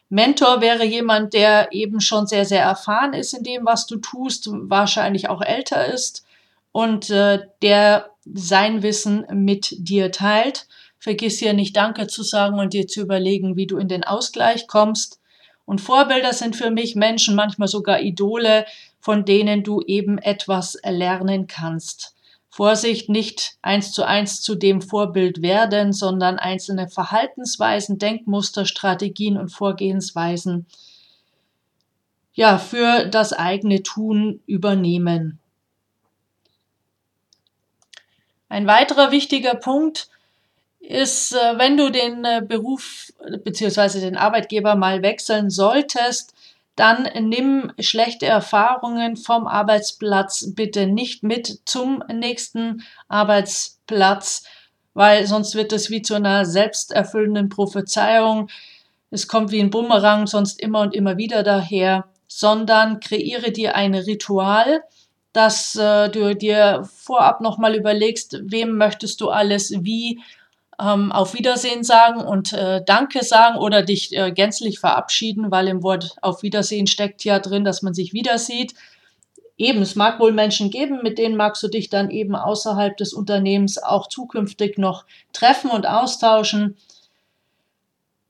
Mentor 0.09 0.61
wäre 0.61 0.85
jemand, 0.85 1.33
der 1.33 1.71
eben 1.71 2.01
schon 2.01 2.27
sehr, 2.27 2.45
sehr 2.45 2.61
erfahren 2.61 3.13
ist 3.13 3.33
in 3.33 3.43
dem, 3.43 3.65
was 3.65 3.87
du 3.87 3.97
tust, 3.97 4.49
wahrscheinlich 4.51 5.29
auch 5.29 5.41
älter 5.41 5.85
ist 5.85 6.25
und 6.71 7.09
äh, 7.09 7.39
der 7.61 8.11
sein 8.25 8.83
Wissen 8.83 9.25
mit 9.31 9.73
dir 9.77 10.11
teilt. 10.11 10.67
Vergiss 11.01 11.39
hier 11.39 11.53
nicht 11.53 11.75
Danke 11.75 12.05
zu 12.05 12.21
sagen 12.21 12.59
und 12.59 12.73
dir 12.73 12.87
zu 12.87 13.01
überlegen, 13.01 13.55
wie 13.57 13.65
du 13.65 13.77
in 13.77 13.87
den 13.87 14.03
Ausgleich 14.03 14.67
kommst. 14.67 15.19
Und 15.65 15.81
Vorbilder 15.81 16.31
sind 16.31 16.55
für 16.55 16.69
mich 16.69 16.95
Menschen, 16.95 17.33
manchmal 17.33 17.67
sogar 17.67 18.01
Idole, 18.01 18.65
von 18.99 19.25
denen 19.25 19.63
du 19.63 19.81
eben 19.81 20.19
etwas 20.19 20.77
lernen 20.83 21.47
kannst. 21.47 22.15
Vorsicht, 22.49 23.09
nicht 23.09 23.57
eins 23.63 23.93
zu 23.93 24.03
eins 24.03 24.41
zu 24.41 24.53
dem 24.53 24.79
Vorbild 24.79 25.41
werden, 25.41 25.91
sondern 25.91 26.37
einzelne 26.37 26.87
Verhaltensweisen, 26.87 27.97
Denkmuster, 27.97 28.67
Strategien 28.67 29.37
und 29.37 29.49
Vorgehensweisen 29.49 30.67
ja, 32.33 32.59
für 32.59 33.07
das 33.07 33.33
eigene 33.33 33.81
Tun 33.81 34.41
übernehmen. 34.45 35.39
Ein 38.49 38.67
weiterer 38.67 39.09
wichtiger 39.11 39.55
Punkt 39.55 40.11
ist, 40.81 41.33
äh, 41.33 41.57
wenn 41.57 41.77
du 41.77 41.91
den 41.91 42.25
äh, 42.25 42.41
Beruf 42.45 43.11
bzw. 43.43 43.99
den 44.01 44.17
Arbeitgeber 44.17 44.75
mal 44.75 45.01
wechseln 45.01 45.49
solltest, 45.49 46.33
dann 46.75 47.07
nimm 47.27 47.71
schlechte 47.79 48.25
Erfahrungen 48.25 49.17
vom 49.17 49.45
Arbeitsplatz 49.45 50.53
bitte 50.55 50.87
nicht 50.87 51.21
mit 51.21 51.59
zum 51.65 52.03
nächsten 52.11 52.83
Arbeitsplatz, 53.07 54.45
weil 54.93 55.27
sonst 55.27 55.55
wird 55.55 55.73
es 55.73 55.89
wie 55.89 56.01
zu 56.01 56.15
einer 56.15 56.45
selbsterfüllenden 56.45 57.49
Prophezeiung. 57.49 58.49
Es 59.11 59.27
kommt 59.27 59.51
wie 59.51 59.59
ein 59.59 59.69
Bumerang 59.69 60.27
sonst 60.27 60.59
immer 60.61 60.81
und 60.81 60.95
immer 60.95 61.17
wieder 61.17 61.43
daher, 61.43 62.05
sondern 62.27 62.99
kreiere 62.99 63.51
dir 63.51 63.75
ein 63.75 63.93
Ritual, 63.93 64.81
dass 65.33 65.75
äh, 65.75 66.09
du 66.09 66.35
dir 66.35 66.89
vorab 66.95 67.41
nochmal 67.41 67.75
überlegst, 67.75 68.39
wem 68.43 68.77
möchtest 68.77 69.21
du 69.21 69.29
alles 69.29 69.71
wie 69.81 70.21
ähm, 70.81 71.11
auf 71.11 71.33
Wiedersehen 71.33 71.83
sagen 71.83 72.21
und 72.21 72.53
äh, 72.53 72.81
Danke 72.85 73.23
sagen 73.23 73.57
oder 73.57 73.83
dich 73.83 74.15
äh, 74.17 74.31
gänzlich 74.31 74.79
verabschieden, 74.79 75.51
weil 75.51 75.67
im 75.67 75.83
Wort 75.83 76.15
auf 76.21 76.41
Wiedersehen 76.41 76.87
steckt 76.87 77.23
ja 77.23 77.39
drin, 77.39 77.63
dass 77.63 77.81
man 77.81 77.93
sich 77.93 78.13
wieder 78.13 78.37
sieht. 78.37 78.73
Eben, 79.57 79.81
es 79.81 79.95
mag 79.95 80.19
wohl 80.19 80.31
Menschen 80.31 80.71
geben, 80.71 81.01
mit 81.03 81.19
denen 81.19 81.35
magst 81.35 81.61
du 81.61 81.67
dich 81.67 81.89
dann 81.89 82.09
eben 82.09 82.35
außerhalb 82.35 82.97
des 82.97 83.13
Unternehmens 83.13 83.77
auch 83.77 84.07
zukünftig 84.07 84.79
noch 84.79 85.05
treffen 85.33 85.69
und 85.69 85.85
austauschen. 85.85 86.77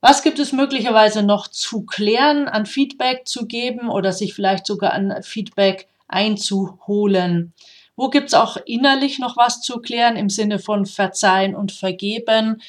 Was 0.02 0.24
gibt 0.24 0.40
es 0.40 0.52
möglicherweise 0.52 1.24
noch 1.24 1.48
zu 1.48 1.86
klären, 1.86 2.48
an 2.48 2.66
Feedback 2.66 3.28
zu 3.28 3.46
geben 3.46 3.88
oder 3.88 4.12
sich 4.12 4.34
vielleicht 4.34 4.66
sogar 4.66 4.94
an 4.94 5.22
Feedback 5.22 5.88
einzuholen? 6.08 7.54
Wo 8.02 8.10
gibt's 8.10 8.34
auch 8.34 8.58
innerlich 8.66 9.20
noch 9.20 9.38
was 9.38 9.62
zu 9.62 9.78
klären 9.78 10.16
im 10.16 10.32
Sinne 10.32 10.58
von 10.58 10.88
Verzeihen 10.88 11.56
und 11.56 11.72
Vergeben? 11.72 12.60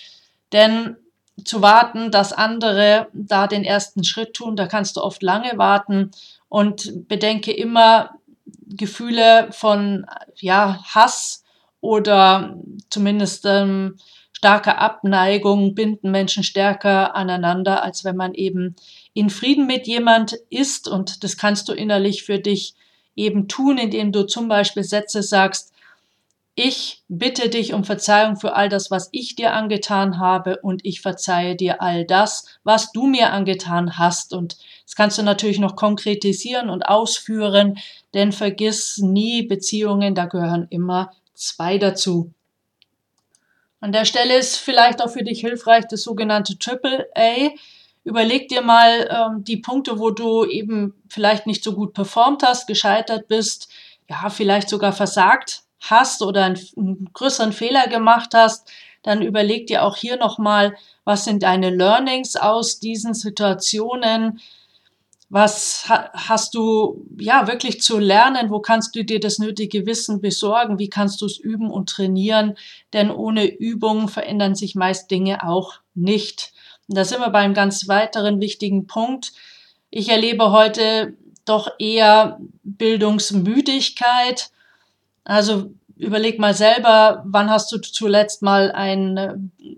Denn 0.52 0.98
zu 1.42 1.62
warten, 1.62 2.10
dass 2.10 2.34
andere 2.34 3.06
da 3.14 3.46
den 3.46 3.64
ersten 3.64 4.04
Schritt 4.04 4.34
tun, 4.34 4.56
da 4.56 4.66
kannst 4.66 4.98
du 4.98 5.00
oft 5.00 5.22
lange 5.22 5.56
warten 5.56 6.10
und 6.50 7.08
bedenke 7.08 7.50
immer 7.50 8.10
Gefühle 8.44 9.48
von 9.52 10.04
ja, 10.36 10.84
Hass 10.94 11.44
oder 11.80 12.54
zumindest 12.90 13.46
ähm, 13.46 13.96
starke 14.34 14.76
Abneigung 14.76 15.74
binden 15.74 16.10
Menschen 16.10 16.44
stärker 16.44 17.16
aneinander, 17.16 17.82
als 17.82 18.04
wenn 18.04 18.16
man 18.16 18.34
eben 18.34 18.76
in 19.14 19.30
Frieden 19.30 19.66
mit 19.66 19.86
jemand 19.86 20.34
ist 20.50 20.88
und 20.88 21.24
das 21.24 21.38
kannst 21.38 21.70
du 21.70 21.72
innerlich 21.72 22.22
für 22.22 22.38
dich 22.38 22.74
eben 23.16 23.48
tun, 23.48 23.78
indem 23.78 24.12
du 24.12 24.24
zum 24.24 24.48
Beispiel 24.48 24.84
Sätze 24.84 25.22
sagst, 25.22 25.72
ich 26.54 27.02
bitte 27.08 27.48
dich 27.48 27.72
um 27.72 27.82
Verzeihung 27.82 28.36
für 28.36 28.54
all 28.54 28.68
das, 28.68 28.90
was 28.90 29.08
ich 29.12 29.36
dir 29.36 29.54
angetan 29.54 30.18
habe 30.18 30.58
und 30.58 30.84
ich 30.84 31.00
verzeihe 31.00 31.56
dir 31.56 31.80
all 31.80 32.04
das, 32.04 32.44
was 32.62 32.92
du 32.92 33.06
mir 33.06 33.32
angetan 33.32 33.98
hast. 33.98 34.34
Und 34.34 34.58
das 34.84 34.94
kannst 34.94 35.16
du 35.16 35.22
natürlich 35.22 35.58
noch 35.58 35.76
konkretisieren 35.76 36.68
und 36.68 36.82
ausführen, 36.82 37.78
denn 38.12 38.32
vergiss 38.32 38.98
nie 38.98 39.46
Beziehungen, 39.46 40.14
da 40.14 40.26
gehören 40.26 40.66
immer 40.68 41.12
zwei 41.34 41.78
dazu. 41.78 42.32
An 43.80 43.92
der 43.92 44.04
Stelle 44.04 44.36
ist 44.36 44.58
vielleicht 44.58 45.02
auch 45.02 45.10
für 45.10 45.24
dich 45.24 45.40
hilfreich 45.40 45.86
das 45.88 46.02
sogenannte 46.02 46.58
Triple 46.58 47.08
A. 47.16 47.48
Überleg 48.04 48.48
dir 48.48 48.62
mal 48.62 49.08
ähm, 49.10 49.44
die 49.44 49.58
Punkte, 49.58 49.98
wo 49.98 50.10
du 50.10 50.44
eben 50.44 50.94
vielleicht 51.08 51.46
nicht 51.46 51.62
so 51.62 51.74
gut 51.74 51.94
performt 51.94 52.42
hast, 52.42 52.66
gescheitert 52.66 53.28
bist, 53.28 53.68
ja, 54.08 54.28
vielleicht 54.28 54.68
sogar 54.68 54.92
versagt 54.92 55.62
hast 55.80 56.22
oder 56.22 56.44
einen, 56.44 56.58
einen 56.76 57.10
größeren 57.12 57.52
Fehler 57.52 57.86
gemacht 57.86 58.34
hast. 58.34 58.70
Dann 59.02 59.22
überleg 59.22 59.66
dir 59.66 59.84
auch 59.84 59.96
hier 59.96 60.16
nochmal, 60.16 60.76
was 61.04 61.24
sind 61.24 61.42
deine 61.42 61.70
Learnings 61.70 62.36
aus 62.36 62.78
diesen 62.78 63.14
Situationen? 63.14 64.40
Was 65.28 65.88
ha 65.88 66.10
hast 66.12 66.54
du 66.54 67.06
ja 67.18 67.46
wirklich 67.48 67.80
zu 67.80 67.98
lernen? 67.98 68.50
Wo 68.50 68.60
kannst 68.60 68.94
du 68.94 69.04
dir 69.04 69.18
das 69.18 69.38
nötige 69.38 69.86
Wissen 69.86 70.20
besorgen? 70.20 70.78
Wie 70.78 70.90
kannst 70.90 71.20
du 71.22 71.26
es 71.26 71.38
üben 71.38 71.70
und 71.70 71.88
trainieren? 71.88 72.56
Denn 72.92 73.10
ohne 73.10 73.46
Übung 73.46 74.08
verändern 74.08 74.54
sich 74.54 74.74
meist 74.74 75.10
Dinge 75.10 75.42
auch 75.42 75.74
nicht. 75.94 76.52
Da 76.94 77.04
sind 77.04 77.20
wir 77.20 77.30
bei 77.30 77.40
einem 77.40 77.54
ganz 77.54 77.88
weiteren 77.88 78.40
wichtigen 78.40 78.86
Punkt. 78.86 79.32
Ich 79.90 80.08
erlebe 80.08 80.52
heute 80.52 81.14
doch 81.44 81.70
eher 81.78 82.38
Bildungsmüdigkeit. 82.62 84.50
Also 85.24 85.72
überleg 85.96 86.38
mal 86.38 86.54
selber, 86.54 87.22
wann 87.26 87.50
hast 87.50 87.70
du 87.72 87.78
zuletzt 87.78 88.42
mal 88.42 88.72
ein 88.72 89.16
äh, 89.16 89.34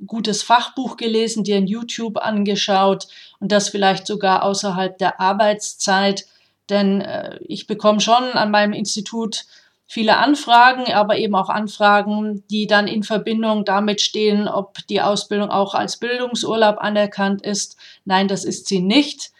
gutes 0.07 0.43
Fachbuch 0.43 0.97
gelesen, 0.97 1.45
dir 1.45 1.57
ein 1.57 1.67
YouTube 1.67 2.17
angeschaut 2.17 3.07
und 3.41 3.53
das 3.53 3.69
vielleicht 3.69 4.07
sogar 4.07 4.43
außerhalb 4.43 4.97
der 4.99 5.21
Arbeitszeit. 5.21 6.27
Denn 6.71 7.03
äh, 7.03 7.39
ich 7.47 7.67
bekomme 7.67 8.01
schon 8.01 8.23
an 8.33 8.51
meinem 8.51 8.73
Institut 8.73 9.45
viele 9.87 10.17
Anfragen, 10.17 10.93
aber 10.93 11.19
eben 11.19 11.35
auch 11.35 11.49
Anfragen, 11.49 12.43
die 12.51 12.67
dann 12.67 12.89
in 12.89 13.03
Verbindung 13.03 13.65
damit 13.65 14.01
stehen, 14.01 14.49
ob 14.49 14.79
die 14.89 15.01
Ausbildung 15.01 15.51
auch 15.51 15.75
als 15.75 15.99
Bildungsurlaub 15.99 16.79
anerkannt 16.79 17.43
ist. 17.43 17.77
Nein, 18.05 18.29
das 18.29 18.45
ist 18.45 18.67
sie 18.67 18.81
nicht. 18.81 19.33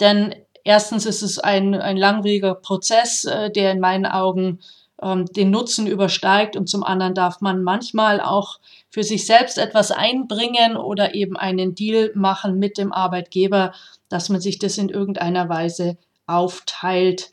Denn 0.00 0.34
erstens 0.64 1.06
ist 1.06 1.22
es 1.22 1.38
ein, 1.38 1.74
ein 1.74 1.96
langwieriger 1.96 2.54
Prozess, 2.54 3.24
äh, 3.24 3.50
der 3.50 3.72
in 3.72 3.80
meinen 3.80 4.06
Augen 4.06 4.60
ähm, 5.00 5.26
den 5.26 5.50
Nutzen 5.50 5.86
übersteigt 5.86 6.56
und 6.56 6.68
zum 6.68 6.82
anderen 6.82 7.14
darf 7.14 7.40
man 7.40 7.62
manchmal 7.62 8.20
auch 8.20 8.58
für 8.90 9.02
sich 9.02 9.26
selbst 9.26 9.58
etwas 9.58 9.90
einbringen 9.90 10.76
oder 10.76 11.14
eben 11.14 11.36
einen 11.36 11.74
Deal 11.74 12.12
machen 12.14 12.58
mit 12.58 12.78
dem 12.78 12.92
Arbeitgeber, 12.92 13.72
dass 14.08 14.28
man 14.28 14.40
sich 14.40 14.58
das 14.58 14.78
in 14.78 14.88
irgendeiner 14.88 15.48
Weise 15.48 15.98
aufteilt. 16.26 17.32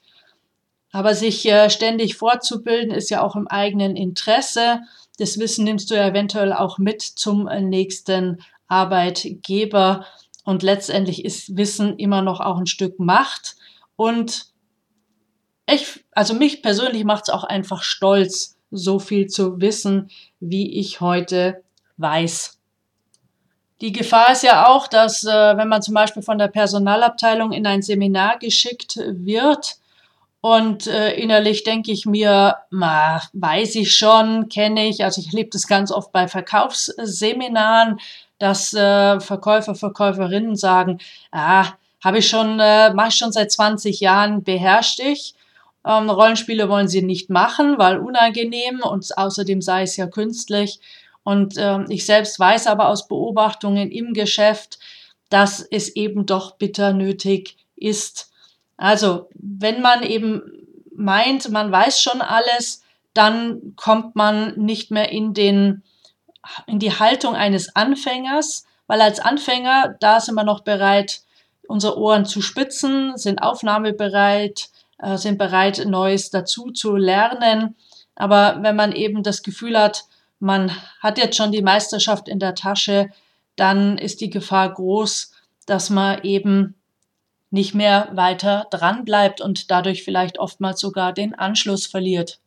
Aber 0.94 1.16
sich 1.16 1.44
äh, 1.48 1.72
ständig 1.72 2.16
fortzubilden 2.16 2.92
ist 2.92 3.10
ja 3.10 3.24
auch 3.24 3.36
im 3.36 3.48
eigenen 3.48 3.96
Interesse. 3.96 4.82
Das 5.18 5.40
Wissen 5.40 5.66
nimmst 5.66 5.90
du 5.90 5.96
ja 5.96 6.08
eventuell 6.08 6.54
auch 6.54 6.78
mit 6.78 7.02
zum 7.02 7.48
äh, 7.48 7.62
nächsten 7.62 8.44
Arbeitgeber. 8.68 10.06
Und 10.44 10.62
letztendlich 10.62 11.26
ist 11.26 11.58
Wissen 11.58 11.98
immer 11.98 12.22
noch 12.22 12.40
auch 12.40 12.60
ein 12.60 12.68
Stück 12.68 13.00
Macht. 13.00 13.56
Und 13.96 14.46
ich, 15.68 16.06
also 16.12 16.36
mich 16.36 16.62
persönlich 16.62 17.06
macht 17.06 17.24
es 17.24 17.30
auch 17.34 17.44
einfach 17.44 17.82
stolz, 17.82 18.56
so 18.70 19.00
viel 19.00 19.28
zu 19.28 19.60
wissen, 19.60 20.12
wie 20.40 20.80
ich 20.80 21.02
heute 21.02 21.64
weiß. 21.98 22.60
Die 23.82 23.94
Gefahr 23.94 24.32
ist 24.32 24.44
ja 24.44 24.68
auch, 24.68 24.88
dass 24.88 25.24
äh, 25.24 25.58
wenn 25.58 25.70
man 25.70 25.82
zum 25.82 25.96
Beispiel 25.96 26.22
von 26.22 26.38
der 26.38 26.50
Personalabteilung 26.50 27.52
in 27.52 27.66
ein 27.66 27.82
Seminar 27.82 28.38
geschickt 28.38 28.98
wird 28.98 29.78
und 30.46 30.88
äh, 30.88 31.14
innerlich 31.14 31.64
denke 31.64 31.94
ich 31.94 32.06
mir, 32.06 32.58
ma, 32.70 33.22
weiß 33.32 33.76
ich 33.76 33.96
schon, 33.96 34.50
kenne 34.50 34.90
ich, 34.90 35.02
also 35.02 35.22
ich 35.22 35.28
erlebe 35.28 35.52
das 35.52 35.68
ganz 35.68 35.90
oft 35.90 36.12
bei 36.12 36.28
Verkaufsseminaren, 36.28 37.98
dass 38.40 38.74
äh, 38.74 39.22
Verkäufer, 39.22 39.74
Verkäuferinnen 39.74 40.58
sagen, 40.58 41.00
ah, 41.32 41.68
habe 42.04 42.18
ich 42.18 42.28
schon, 42.28 42.60
äh, 42.60 42.94
mache 42.94 43.08
ich 43.08 43.16
schon 43.16 43.32
seit 43.32 43.54
20 43.54 44.02
Jahren, 44.02 44.44
beherrscht 44.44 45.00
ich. 45.00 45.34
Ähm, 45.88 46.10
Rollenspiele 46.10 46.68
wollen 46.68 46.90
sie 46.90 47.04
nicht 47.04 47.30
machen, 47.30 47.78
weil 47.78 47.98
unangenehm 48.00 48.82
und 48.82 49.18
außerdem 49.18 49.62
sei 49.62 49.84
es 49.84 49.96
ja 49.96 50.08
künstlich. 50.08 50.82
Und 51.24 51.56
ähm, 51.58 51.86
ich 51.88 52.06
selbst 52.06 52.38
weiß 52.38 52.68
aber 52.68 52.90
aus 52.90 53.08
Beobachtungen 53.08 53.92
im 53.92 54.14
Geschäft, 54.14 54.78
dass 55.30 55.62
es 55.62 55.96
eben 55.96 56.26
doch 56.26 56.58
bitter 56.58 56.92
nötig 56.92 57.56
ist. 57.78 58.33
Also, 58.84 59.30
wenn 59.36 59.82
man 59.82 60.04
eben 60.04 60.42
meint, 60.94 61.50
man 61.50 61.72
weiß 61.72 62.02
schon 62.02 62.20
alles, 62.20 62.84
dann 63.14 63.76
kommt 63.78 64.18
man 64.18 64.58
nicht 64.58 64.92
mehr 64.92 65.10
in 65.10 65.34
den, 65.34 65.84
in 66.68 66.80
die 66.80 66.92
Haltung 66.92 67.34
eines 67.34 67.78
Anfängers, 67.78 68.66
weil 68.88 69.00
als 69.00 69.22
Anfänger, 69.22 69.96
da 70.02 70.20
sind 70.20 70.36
wir 70.36 70.44
noch 70.44 70.66
bereit, 70.66 71.22
unsere 71.66 71.98
Ohren 71.98 72.26
zu 72.26 72.42
spitzen, 72.42 73.16
sind 73.16 73.42
aufnahmebereit, 73.42 74.68
äh, 74.98 75.16
sind 75.16 75.38
bereit, 75.38 75.86
Neues 75.86 76.30
dazu 76.30 76.70
zu 76.72 76.98
lernen. 76.98 77.78
Aber 78.16 78.58
wenn 78.64 78.76
man 78.76 78.92
eben 78.92 79.24
das 79.24 79.44
Gefühl 79.44 79.80
hat, 79.80 80.04
man 80.40 80.72
hat 81.00 81.18
jetzt 81.18 81.38
schon 81.38 81.54
die 81.54 81.62
Meisterschaft 81.62 82.28
in 82.28 82.40
der 82.40 82.54
Tasche, 82.54 83.12
dann 83.56 83.98
ist 83.98 84.20
die 84.20 84.30
Gefahr 84.30 84.74
groß, 84.74 85.32
dass 85.68 85.90
man 85.90 86.22
eben 86.24 86.76
nicht 87.54 87.76
mehr 87.76 88.10
weiter 88.14 88.66
dran 88.72 89.06
bleibt 89.06 89.40
und 89.40 89.70
dadurch 89.70 90.04
vielleicht 90.04 90.40
oftmals 90.40 90.82
sogar 90.82 91.14
den 91.14 91.36
Anschluss 91.36 91.86
verliert. 91.86 92.40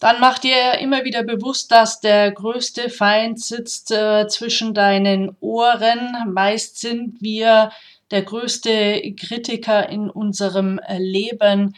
Dann 0.00 0.20
mach 0.20 0.38
dir 0.40 0.78
immer 0.80 1.04
wieder 1.04 1.22
bewusst, 1.22 1.70
dass 1.70 2.00
der 2.00 2.32
größte 2.32 2.90
Feind 2.90 3.40
sitzt 3.40 3.92
äh, 3.92 4.26
zwischen 4.28 4.74
deinen 4.74 5.36
Ohren. 5.40 6.12
Meist 6.32 6.80
sind 6.80 7.22
wir 7.22 7.70
der 8.10 8.22
größte 8.22 9.14
Kritiker 9.14 9.88
in 9.88 10.10
unserem 10.10 10.78
äh, 10.80 10.98
Leben. 10.98 11.76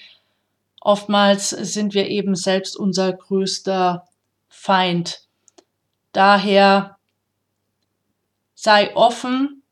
Oftmals 0.80 1.50
sind 1.50 1.92
wir 1.92 2.08
eben 2.08 2.34
selbst 2.34 2.76
unser 2.76 3.12
größter 3.12 4.06
Feind. 4.48 5.22
Daher 6.12 6.96
sei 8.54 8.94
offen, 8.96 9.62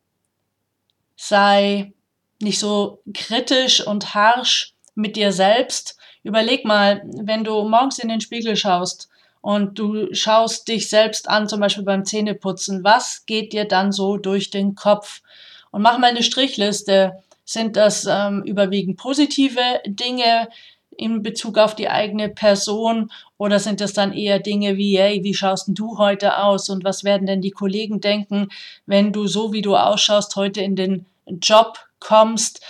sei 1.16 1.92
nicht 2.40 2.58
so 2.58 3.00
kritisch 3.14 3.86
und 3.86 4.14
harsch 4.14 4.74
mit 4.94 5.16
dir 5.16 5.32
selbst. 5.32 5.98
Überleg 6.22 6.64
mal, 6.64 7.02
wenn 7.04 7.44
du 7.44 7.62
morgens 7.68 7.98
in 7.98 8.08
den 8.08 8.20
Spiegel 8.20 8.56
schaust 8.56 9.08
und 9.40 9.78
du 9.78 10.12
schaust 10.14 10.68
dich 10.68 10.88
selbst 10.88 11.28
an, 11.28 11.48
zum 11.48 11.60
Beispiel 11.60 11.84
beim 11.84 12.04
Zähneputzen, 12.04 12.84
was 12.84 13.24
geht 13.26 13.52
dir 13.52 13.64
dann 13.64 13.92
so 13.92 14.16
durch 14.16 14.50
den 14.50 14.74
Kopf? 14.74 15.22
und 15.70 15.82
mach 15.82 15.98
mal 15.98 16.08
eine 16.10 16.22
Strichliste. 16.22 17.22
Sind 17.44 17.76
das 17.76 18.06
ähm, 18.08 18.42
überwiegend 18.42 18.98
positive 18.98 19.80
Dinge 19.86 20.48
in 20.96 21.22
Bezug 21.22 21.56
auf 21.56 21.74
die 21.74 21.88
eigene 21.88 22.28
Person 22.28 23.10
oder 23.38 23.58
sind 23.58 23.80
das 23.80 23.94
dann 23.94 24.12
eher 24.12 24.38
Dinge 24.38 24.76
wie, 24.76 24.98
hey, 24.98 25.22
wie 25.22 25.32
schaust 25.32 25.68
denn 25.68 25.74
du 25.74 25.96
heute 25.96 26.38
aus 26.38 26.68
und 26.68 26.84
was 26.84 27.04
werden 27.04 27.26
denn 27.26 27.40
die 27.40 27.52
Kollegen 27.52 28.00
denken, 28.00 28.48
wenn 28.84 29.12
du 29.12 29.26
so 29.26 29.52
wie 29.52 29.62
du 29.62 29.76
ausschaust 29.76 30.36
heute 30.36 30.60
in 30.60 30.76
den 30.76 31.06
Job 31.26 31.78
kommst? 32.00 32.62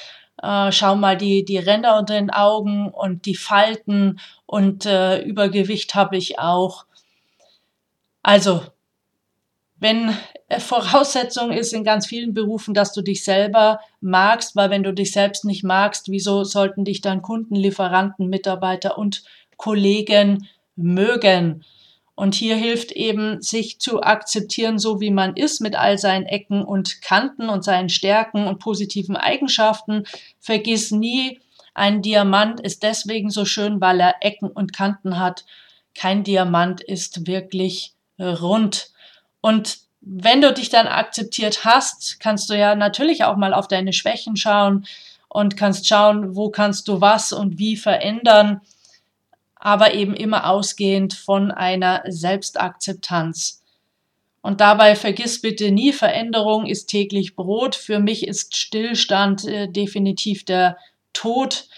Äh, 0.43 0.71
schau 0.73 0.97
mal 0.97 1.17
die, 1.17 1.45
die 1.45 1.59
Ränder 1.59 1.99
unter 1.99 2.15
den 2.15 2.31
Augen 2.31 2.89
und 2.89 3.27
die 3.27 3.35
Falten 3.35 4.21
und 4.47 4.87
äh, 4.87 5.21
Übergewicht 5.23 5.95
habe 5.95 6.17
ich 6.17 6.39
auch. 6.39 6.87
Also, 8.23 8.63
wenn 9.81 10.15
äh, 10.49 10.61
Voraussetzung 10.61 11.53
ist 11.53 11.73
in 11.73 11.85
ganz 11.85 12.07
vielen 12.07 12.35
Berufen, 12.35 12.75
dass 12.75 12.93
du 12.93 13.03
dich 13.03 13.25
selber 13.25 13.81
magst, 14.01 14.57
weil 14.57 14.71
wenn 14.71 14.83
du 14.83 14.93
dich 14.93 15.13
selbst 15.13 15.45
nicht 15.45 15.65
magst, 15.65 16.09
wieso 16.09 16.45
sollten 16.45 16.85
dich 16.85 17.01
dann 17.01 17.23
Kunden, 17.23 17.55
Lieferanten, 17.55 18.29
Mitarbeiter 18.29 18.99
und 18.99 19.25
Kollegen 19.57 20.49
mögen? 20.77 21.65
Und 22.19 22.35
hier 22.35 22.57
hilft 22.57 22.91
eben, 22.91 23.41
sich 23.41 23.79
zu 23.79 24.03
akzeptieren, 24.03 24.81
so 24.81 25.01
wie 25.01 25.13
man 25.13 25.37
ist, 25.37 25.61
mit 25.61 25.77
all 25.77 25.99
seinen 25.99 26.27
Ecken 26.27 26.65
und 26.65 27.01
Kanten 27.01 27.49
und 27.49 27.63
seinen 27.63 27.91
Stärken 27.91 28.49
und 28.49 28.59
positiven 28.59 29.15
Eigenschaften. 29.15 30.03
Vergiss 30.41 30.91
nie, 30.91 31.39
ein 31.75 32.03
Diamant 32.03 32.59
ist 32.59 32.83
deswegen 32.83 33.31
so 33.31 33.45
schön, 33.45 33.81
weil 33.81 34.01
er 34.01 34.17
Ecken 34.21 34.51
und 34.51 34.73
Kanten 34.73 35.21
hat. 35.21 35.45
Kein 35.95 36.25
Diamant 36.25 36.81
ist 36.81 37.29
wirklich 37.29 37.93
rund. 38.19 38.91
Und 39.41 39.79
wenn 40.01 40.41
du 40.41 40.53
dich 40.53 40.71
dann 40.71 40.89
akzeptiert 40.89 41.65
hast, 41.65 42.19
kannst 42.19 42.51
du 42.51 42.59
ja 42.59 42.75
natürlich 42.75 43.23
auch 43.23 43.37
mal 43.37 43.55
auf 43.55 43.69
deine 43.69 43.93
Schwächen 43.93 44.35
schauen 44.35 44.87
und 45.29 45.57
kannst 45.57 45.87
schauen, 45.87 46.35
wo 46.35 46.51
kannst 46.51 46.89
du 46.89 47.01
was 47.01 47.33
und 47.33 47.61
wie 47.61 47.77
verändern, 47.77 48.61
aber 49.59 49.95
eben 49.95 50.15
immer 50.15 50.51
ausgehend 50.51 51.15
von 51.15 51.51
einer 51.51 52.03
Selbstakzeptanz. 52.07 53.63
Und 54.41 54.61
dabei 54.61 54.95
vergiss 54.95 55.41
bitte 55.41 55.71
nie, 55.71 55.93
Veränderung 55.93 56.67
ist 56.67 56.87
täglich 56.87 57.37
Brot. 57.37 57.75
Für 57.75 57.99
mich 57.99 58.27
ist 58.27 58.57
Stillstand 58.57 59.45
äh, 59.45 59.69
definitiv 59.69 60.45
der 60.45 60.79
Tod. 61.13 61.69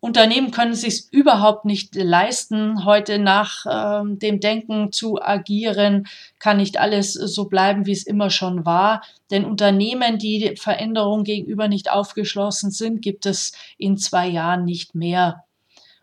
Unternehmen 0.00 0.50
können 0.50 0.72
es 0.72 0.80
sich 0.80 1.12
überhaupt 1.12 1.66
nicht 1.66 1.94
leisten, 1.94 2.86
heute 2.86 3.18
nach 3.18 3.66
äh, 3.66 4.16
dem 4.16 4.40
Denken 4.40 4.92
zu 4.92 5.20
agieren, 5.20 6.06
kann 6.38 6.56
nicht 6.56 6.78
alles 6.78 7.12
so 7.12 7.44
bleiben, 7.44 7.84
wie 7.84 7.92
es 7.92 8.06
immer 8.06 8.30
schon 8.30 8.64
war. 8.64 9.02
Denn 9.30 9.44
Unternehmen, 9.44 10.18
die 10.18 10.56
Veränderungen 10.56 11.24
gegenüber 11.24 11.68
nicht 11.68 11.90
aufgeschlossen 11.90 12.70
sind, 12.70 13.02
gibt 13.02 13.26
es 13.26 13.52
in 13.76 13.98
zwei 13.98 14.26
Jahren 14.26 14.64
nicht 14.64 14.94
mehr. 14.94 15.44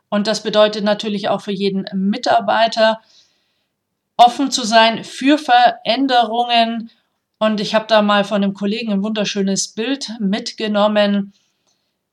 Und 0.10 0.28
das 0.28 0.44
bedeutet 0.44 0.84
natürlich 0.84 1.30
auch 1.30 1.42
für 1.42 1.52
jeden 1.52 1.86
Mitarbeiter, 1.94 3.02
offen 4.16 4.52
zu 4.52 4.64
sein 4.64 5.04
für 5.04 5.38
Veränderungen. 5.38 6.90
Und 7.40 7.60
ich 7.60 7.76
habe 7.76 7.86
da 7.88 8.02
mal 8.02 8.24
von 8.24 8.44
einem 8.44 8.54
Kollegen 8.54 8.92
ein 8.92 9.04
wunderschönes 9.04 9.70
Bild 9.70 10.10
mitgenommen. 10.20 11.34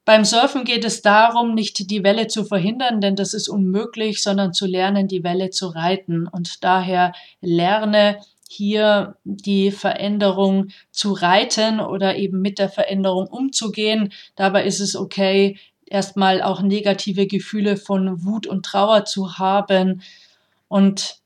Beim 0.04 0.26
Surfen 0.26 0.64
geht 0.64 0.84
es 0.84 1.00
darum, 1.00 1.54
nicht 1.54 1.90
die 1.90 2.04
Welle 2.04 2.26
zu 2.26 2.44
verhindern, 2.44 3.00
denn 3.00 3.16
das 3.16 3.32
ist 3.32 3.48
unmöglich, 3.48 4.22
sondern 4.22 4.52
zu 4.52 4.66
lernen, 4.66 5.08
die 5.08 5.24
Welle 5.24 5.48
zu 5.48 5.68
reiten. 5.68 6.26
Und 6.26 6.62
daher 6.62 7.14
lerne 7.40 8.18
hier 8.50 9.16
die 9.24 9.70
Veränderung 9.70 10.68
zu 10.90 11.12
reiten 11.12 11.80
oder 11.80 12.16
eben 12.16 12.42
mit 12.42 12.58
der 12.58 12.68
Veränderung 12.68 13.26
umzugehen. 13.26 14.12
Dabei 14.36 14.64
ist 14.64 14.80
es 14.80 14.94
okay, 14.94 15.58
erstmal 15.86 16.42
auch 16.42 16.62
negative 16.62 17.26
Gefühle 17.26 17.76
von 17.76 18.24
Wut 18.24 18.46
und 18.46 18.64
Trauer 18.64 19.04
zu 19.04 19.38
haben 19.38 20.02
und 20.68 21.20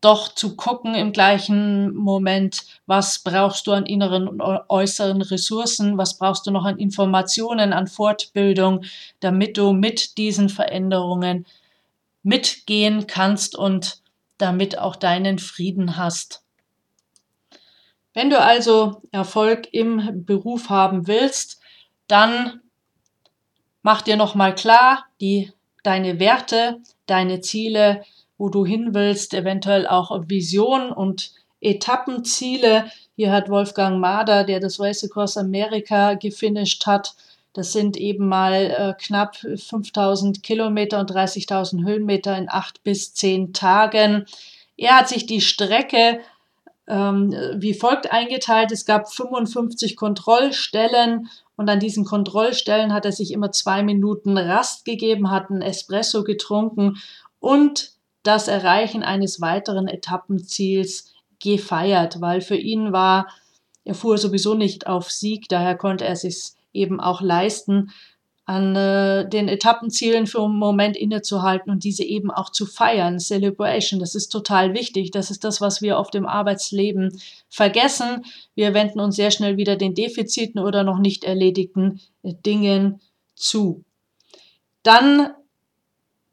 doch 0.00 0.32
zu 0.32 0.54
gucken 0.54 0.94
im 0.94 1.12
gleichen 1.12 1.94
Moment, 1.94 2.62
was 2.86 3.18
brauchst 3.18 3.66
du 3.66 3.72
an 3.72 3.86
inneren 3.86 4.28
und 4.28 4.40
äußeren 4.40 5.22
Ressourcen, 5.22 5.98
was 5.98 6.18
brauchst 6.18 6.46
du 6.46 6.52
noch 6.52 6.64
an 6.64 6.78
Informationen, 6.78 7.72
an 7.72 7.88
Fortbildung, 7.88 8.84
damit 9.20 9.56
du 9.56 9.72
mit 9.72 10.16
diesen 10.16 10.48
Veränderungen 10.48 11.46
mitgehen 12.22 13.06
kannst 13.08 13.56
und 13.56 14.02
damit 14.38 14.78
auch 14.78 14.94
deinen 14.94 15.40
Frieden 15.40 15.96
hast. 15.96 16.44
Wenn 18.14 18.30
du 18.30 18.40
also 18.40 19.02
Erfolg 19.10 19.68
im 19.72 20.24
Beruf 20.24 20.70
haben 20.70 21.06
willst, 21.06 21.60
dann 22.06 22.60
mach 23.82 24.02
dir 24.02 24.16
nochmal 24.16 24.54
klar, 24.54 25.06
die, 25.20 25.52
deine 25.82 26.18
Werte, 26.18 26.80
deine 27.06 27.40
Ziele, 27.40 28.02
wo 28.36 28.48
du 28.48 28.64
hin 28.64 28.94
willst, 28.94 29.34
eventuell 29.34 29.86
auch 29.86 30.28
Vision 30.28 30.92
und 30.92 31.32
Etappenziele. 31.60 32.90
Hier 33.16 33.32
hat 33.32 33.48
Wolfgang 33.48 33.98
Mader, 34.00 34.44
der 34.44 34.60
das 34.60 34.78
Race 34.78 35.04
Across 35.04 35.36
America 35.36 36.14
gefinisht 36.14 36.86
hat, 36.86 37.14
das 37.52 37.72
sind 37.72 37.96
eben 37.96 38.28
mal 38.28 38.54
äh, 38.54 38.94
knapp 39.02 39.36
5000 39.36 40.44
Kilometer 40.44 41.00
und 41.00 41.10
30.000 41.10 41.84
Höhenmeter 41.84 42.36
in 42.38 42.48
acht 42.48 42.84
bis 42.84 43.14
zehn 43.14 43.52
Tagen. 43.52 44.26
Er 44.76 44.98
hat 44.98 45.08
sich 45.08 45.26
die 45.26 45.40
Strecke 45.40 46.20
ähm, 46.88 47.34
wie 47.56 47.74
folgt 47.74 48.10
eingeteilt. 48.10 48.72
Es 48.72 48.84
gab 48.84 49.12
55 49.12 49.96
Kontrollstellen 49.96 51.28
und 51.58 51.68
an 51.68 51.80
diesen 51.80 52.04
Kontrollstellen 52.04 52.94
hat 52.94 53.04
er 53.04 53.12
sich 53.12 53.32
immer 53.32 53.50
zwei 53.50 53.82
Minuten 53.82 54.38
Rast 54.38 54.84
gegeben, 54.84 55.30
hat 55.30 55.50
einen 55.50 55.60
Espresso 55.60 56.22
getrunken 56.22 56.98
und 57.40 57.92
das 58.22 58.46
Erreichen 58.46 59.02
eines 59.02 59.40
weiteren 59.40 59.88
Etappenziels 59.88 61.12
gefeiert, 61.42 62.20
weil 62.20 62.40
für 62.42 62.56
ihn 62.56 62.92
war, 62.92 63.28
er 63.84 63.94
fuhr 63.94 64.18
sowieso 64.18 64.54
nicht 64.54 64.86
auf 64.86 65.10
Sieg, 65.10 65.48
daher 65.48 65.76
konnte 65.76 66.04
er 66.04 66.14
sich 66.14 66.52
eben 66.72 67.00
auch 67.00 67.20
leisten, 67.20 67.90
an 68.48 68.74
äh, 68.74 69.28
den 69.28 69.46
Etappenzielen 69.46 70.26
für 70.26 70.42
einen 70.42 70.56
Moment 70.56 70.96
innezuhalten 70.96 71.70
und 71.70 71.84
diese 71.84 72.02
eben 72.02 72.30
auch 72.30 72.50
zu 72.50 72.64
feiern. 72.64 73.20
Celebration, 73.20 74.00
das 74.00 74.14
ist 74.14 74.30
total 74.30 74.72
wichtig. 74.72 75.10
Das 75.10 75.30
ist 75.30 75.44
das, 75.44 75.60
was 75.60 75.82
wir 75.82 75.98
auf 75.98 76.10
dem 76.10 76.24
Arbeitsleben 76.24 77.20
vergessen. 77.50 78.24
Wir 78.54 78.72
wenden 78.72 79.00
uns 79.00 79.16
sehr 79.16 79.30
schnell 79.32 79.58
wieder 79.58 79.76
den 79.76 79.94
Defiziten 79.94 80.60
oder 80.60 80.82
noch 80.82 80.98
nicht 80.98 81.24
erledigten 81.24 82.00
äh, 82.22 82.32
Dingen 82.46 83.02
zu. 83.34 83.84
Dann 84.82 85.34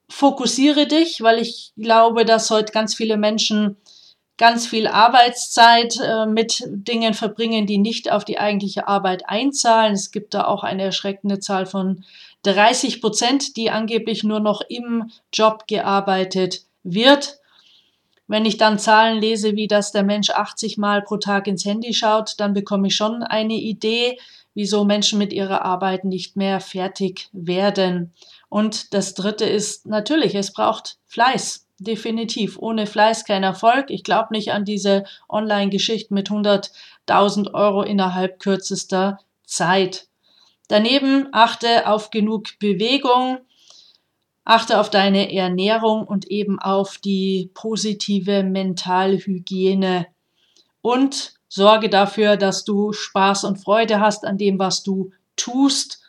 fokussiere 0.07 0.87
dich, 0.87 1.21
weil 1.21 1.39
ich 1.39 1.73
glaube, 1.75 2.23
dass 2.23 2.49
heute 2.49 2.71
ganz 2.71 2.95
viele 2.95 3.17
Menschen 3.17 3.75
ganz 4.37 4.67
viel 4.67 4.87
Arbeitszeit 4.87 5.97
äh, 6.01 6.25
mit 6.25 6.63
Dingen 6.67 7.13
verbringen, 7.13 7.65
die 7.65 7.77
nicht 7.77 8.11
auf 8.11 8.25
die 8.25 8.39
eigentliche 8.39 8.87
Arbeit 8.87 9.29
einzahlen. 9.29 9.93
Es 9.93 10.11
gibt 10.11 10.33
da 10.33 10.45
auch 10.45 10.63
eine 10.63 10.83
erschreckende 10.83 11.39
Zahl 11.39 11.65
von 11.65 12.03
30 12.43 13.01
Prozent, 13.01 13.57
die 13.57 13.71
angeblich 13.71 14.23
nur 14.23 14.39
noch 14.39 14.61
im 14.61 15.09
Job 15.31 15.67
gearbeitet 15.67 16.63
wird. 16.83 17.39
Wenn 18.27 18.45
ich 18.45 18.57
dann 18.57 18.79
Zahlen 18.79 19.19
lese, 19.19 19.55
wie 19.55 19.67
dass 19.67 19.91
der 19.91 20.03
Mensch 20.03 20.31
80 20.31 20.77
Mal 20.77 21.01
pro 21.01 21.17
Tag 21.17 21.47
ins 21.47 21.63
Handy 21.63 21.93
schaut, 21.93 22.35
dann 22.37 22.53
bekomme 22.53 22.87
ich 22.87 22.95
schon 22.95 23.23
eine 23.23 23.53
Idee, 23.53 24.19
wieso 24.53 24.83
Menschen 24.83 25.19
mit 25.19 25.31
ihrer 25.31 25.63
Arbeit 25.63 26.05
nicht 26.05 26.35
mehr 26.35 26.59
fertig 26.59 27.29
werden. 27.33 28.13
Und 28.49 28.93
das 28.93 29.13
Dritte 29.13 29.45
ist 29.45 29.85
natürlich, 29.85 30.33
es 30.33 30.53
braucht 30.53 30.97
Fleiß 31.05 31.64
definitiv. 31.79 32.57
Ohne 32.57 32.87
Fleiß 32.87 33.25
kein 33.25 33.43
Erfolg. 33.43 33.89
Ich 33.89 34.03
glaube 34.03 34.29
nicht 34.31 34.51
an 34.51 34.65
diese 34.65 35.05
Online-Geschichten 35.29 36.13
mit 36.13 36.29
100.000 36.29 37.53
Euro 37.53 37.83
innerhalb 37.83 38.39
kürzester 38.39 39.19
Zeit. 39.43 40.07
Daneben 40.67 41.27
achte 41.31 41.87
auf 41.87 42.09
genug 42.09 42.57
Bewegung, 42.59 43.39
achte 44.43 44.79
auf 44.79 44.89
deine 44.89 45.33
Ernährung 45.33 46.05
und 46.07 46.27
eben 46.27 46.59
auf 46.59 46.97
die 46.97 47.51
positive 47.53 48.43
Mentalhygiene 48.43 50.07
und 50.81 51.33
sorge 51.47 51.89
dafür, 51.89 52.37
dass 52.37 52.63
du 52.63 52.93
Spaß 52.93 53.43
und 53.43 53.57
Freude 53.57 53.99
hast 53.99 54.25
an 54.25 54.37
dem, 54.37 54.59
was 54.59 54.83
du 54.83 55.11
tust 55.35 56.01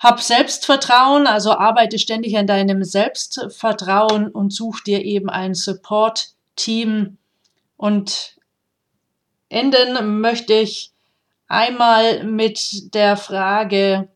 hab 0.00 0.22
Selbstvertrauen, 0.22 1.26
also 1.26 1.52
arbeite 1.52 1.98
ständig 1.98 2.36
an 2.38 2.46
deinem 2.46 2.82
Selbstvertrauen 2.84 4.28
und 4.28 4.50
such 4.52 4.80
dir 4.80 5.04
eben 5.04 5.28
ein 5.28 5.54
Support-Team. 5.54 7.18
Und 7.76 8.36
enden 9.50 10.20
möchte 10.20 10.54
ich 10.54 10.92
einmal 11.48 12.24
mit 12.24 12.94
der 12.94 13.18
Frage, 13.18 14.08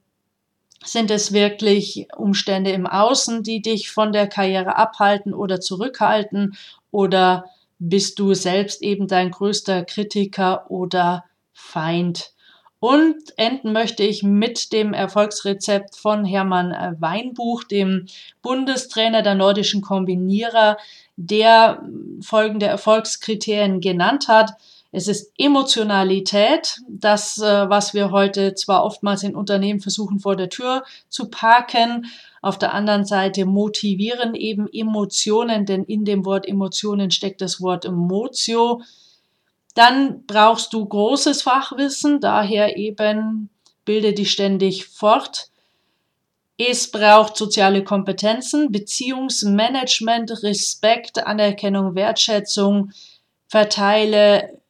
sind 0.83 1.11
es 1.11 1.33
wirklich 1.33 2.09
Umstände 2.17 2.71
im 2.73 2.87
Außen, 2.87 3.43
die 3.43 3.61
dich 3.61 3.91
von 3.91 4.13
der 4.13 4.27
Karriere 4.27 4.77
abhalten 4.77 5.35
oder 5.35 5.61
zurückhalten? 5.61 6.57
Oder 6.91 7.45
bist 7.79 8.19
du 8.19 8.33
selbst 8.33 8.83
eben 8.83 9.07
dein 9.07 9.31
größter 9.31 9.85
Kritiker 9.85 10.71
oder 10.71 11.25
Feind? 11.53 12.34
Und 12.81 13.17
enden 13.37 13.73
möchte 13.73 14.03
ich 14.03 14.23
mit 14.23 14.73
dem 14.73 14.93
Erfolgsrezept 14.93 15.97
von 15.97 16.25
Hermann 16.25 16.97
Weinbuch, 17.01 17.65
dem 17.65 18.07
Bundestrainer 18.43 19.23
der 19.23 19.35
nordischen 19.35 19.81
Kombinierer, 19.81 20.77
der 21.17 21.83
folgende 22.21 22.67
Erfolgskriterien 22.67 23.81
genannt 23.81 24.29
hat. 24.29 24.53
Es 24.97 25.09
ist 25.09 25.33
Emotionalität, 25.37 26.81
das, 26.89 27.39
äh, 27.39 27.69
was 27.69 27.95
wir 27.95 28.13
heute 28.13 28.55
zwar 28.55 28.85
oftmals 28.85 29.25
in 29.25 29.35
Unternehmen 29.35 29.81
versuchen 29.81 30.21
vor 30.21 30.37
der 30.37 30.51
Tür 30.51 30.85
zu 31.09 31.31
parken. 31.31 32.07
Auf 32.43 32.59
der 32.59 32.75
anderen 32.75 33.05
Seite 33.05 33.45
motivieren 33.45 34.37
eben 34.37 34.69
Emotionen, 34.73 35.67
denn 35.67 35.83
in 35.83 36.05
dem 36.05 36.25
Wort 36.25 36.47
Emotionen 36.47 37.11
steckt 37.11 37.41
das 37.41 37.61
Wort 37.61 37.85
Emotio. 37.85 38.83
Dann 39.75 40.25
brauchst 40.27 40.73
du 40.73 40.87
großes 40.87 41.43
Fachwissen, 41.43 42.21
daher 42.21 42.77
eben 42.77 43.51
bilde 43.85 44.13
dich 44.13 44.31
ständig 44.31 44.87
fort. 44.87 45.51
Es 46.57 46.91
braucht 46.91 47.37
soziale 47.37 47.83
Kompetenzen, 47.83 48.71
Beziehungsmanagement, 48.71 50.45
Respekt, 50.45 51.27
Anerkennung, 51.27 51.97
Wertschätzung, 51.97 52.93
verteile 53.49 54.61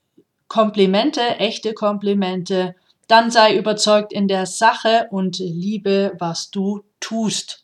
Komplimente, 0.48 1.20
echte 1.38 1.74
Komplimente, 1.74 2.74
dann 3.08 3.30
sei 3.30 3.56
überzeugt 3.56 4.12
in 4.12 4.28
der 4.28 4.46
Sache 4.46 5.08
und 5.10 5.38
liebe, 5.38 6.14
was 6.18 6.50
du 6.50 6.84
tust. 7.00 7.63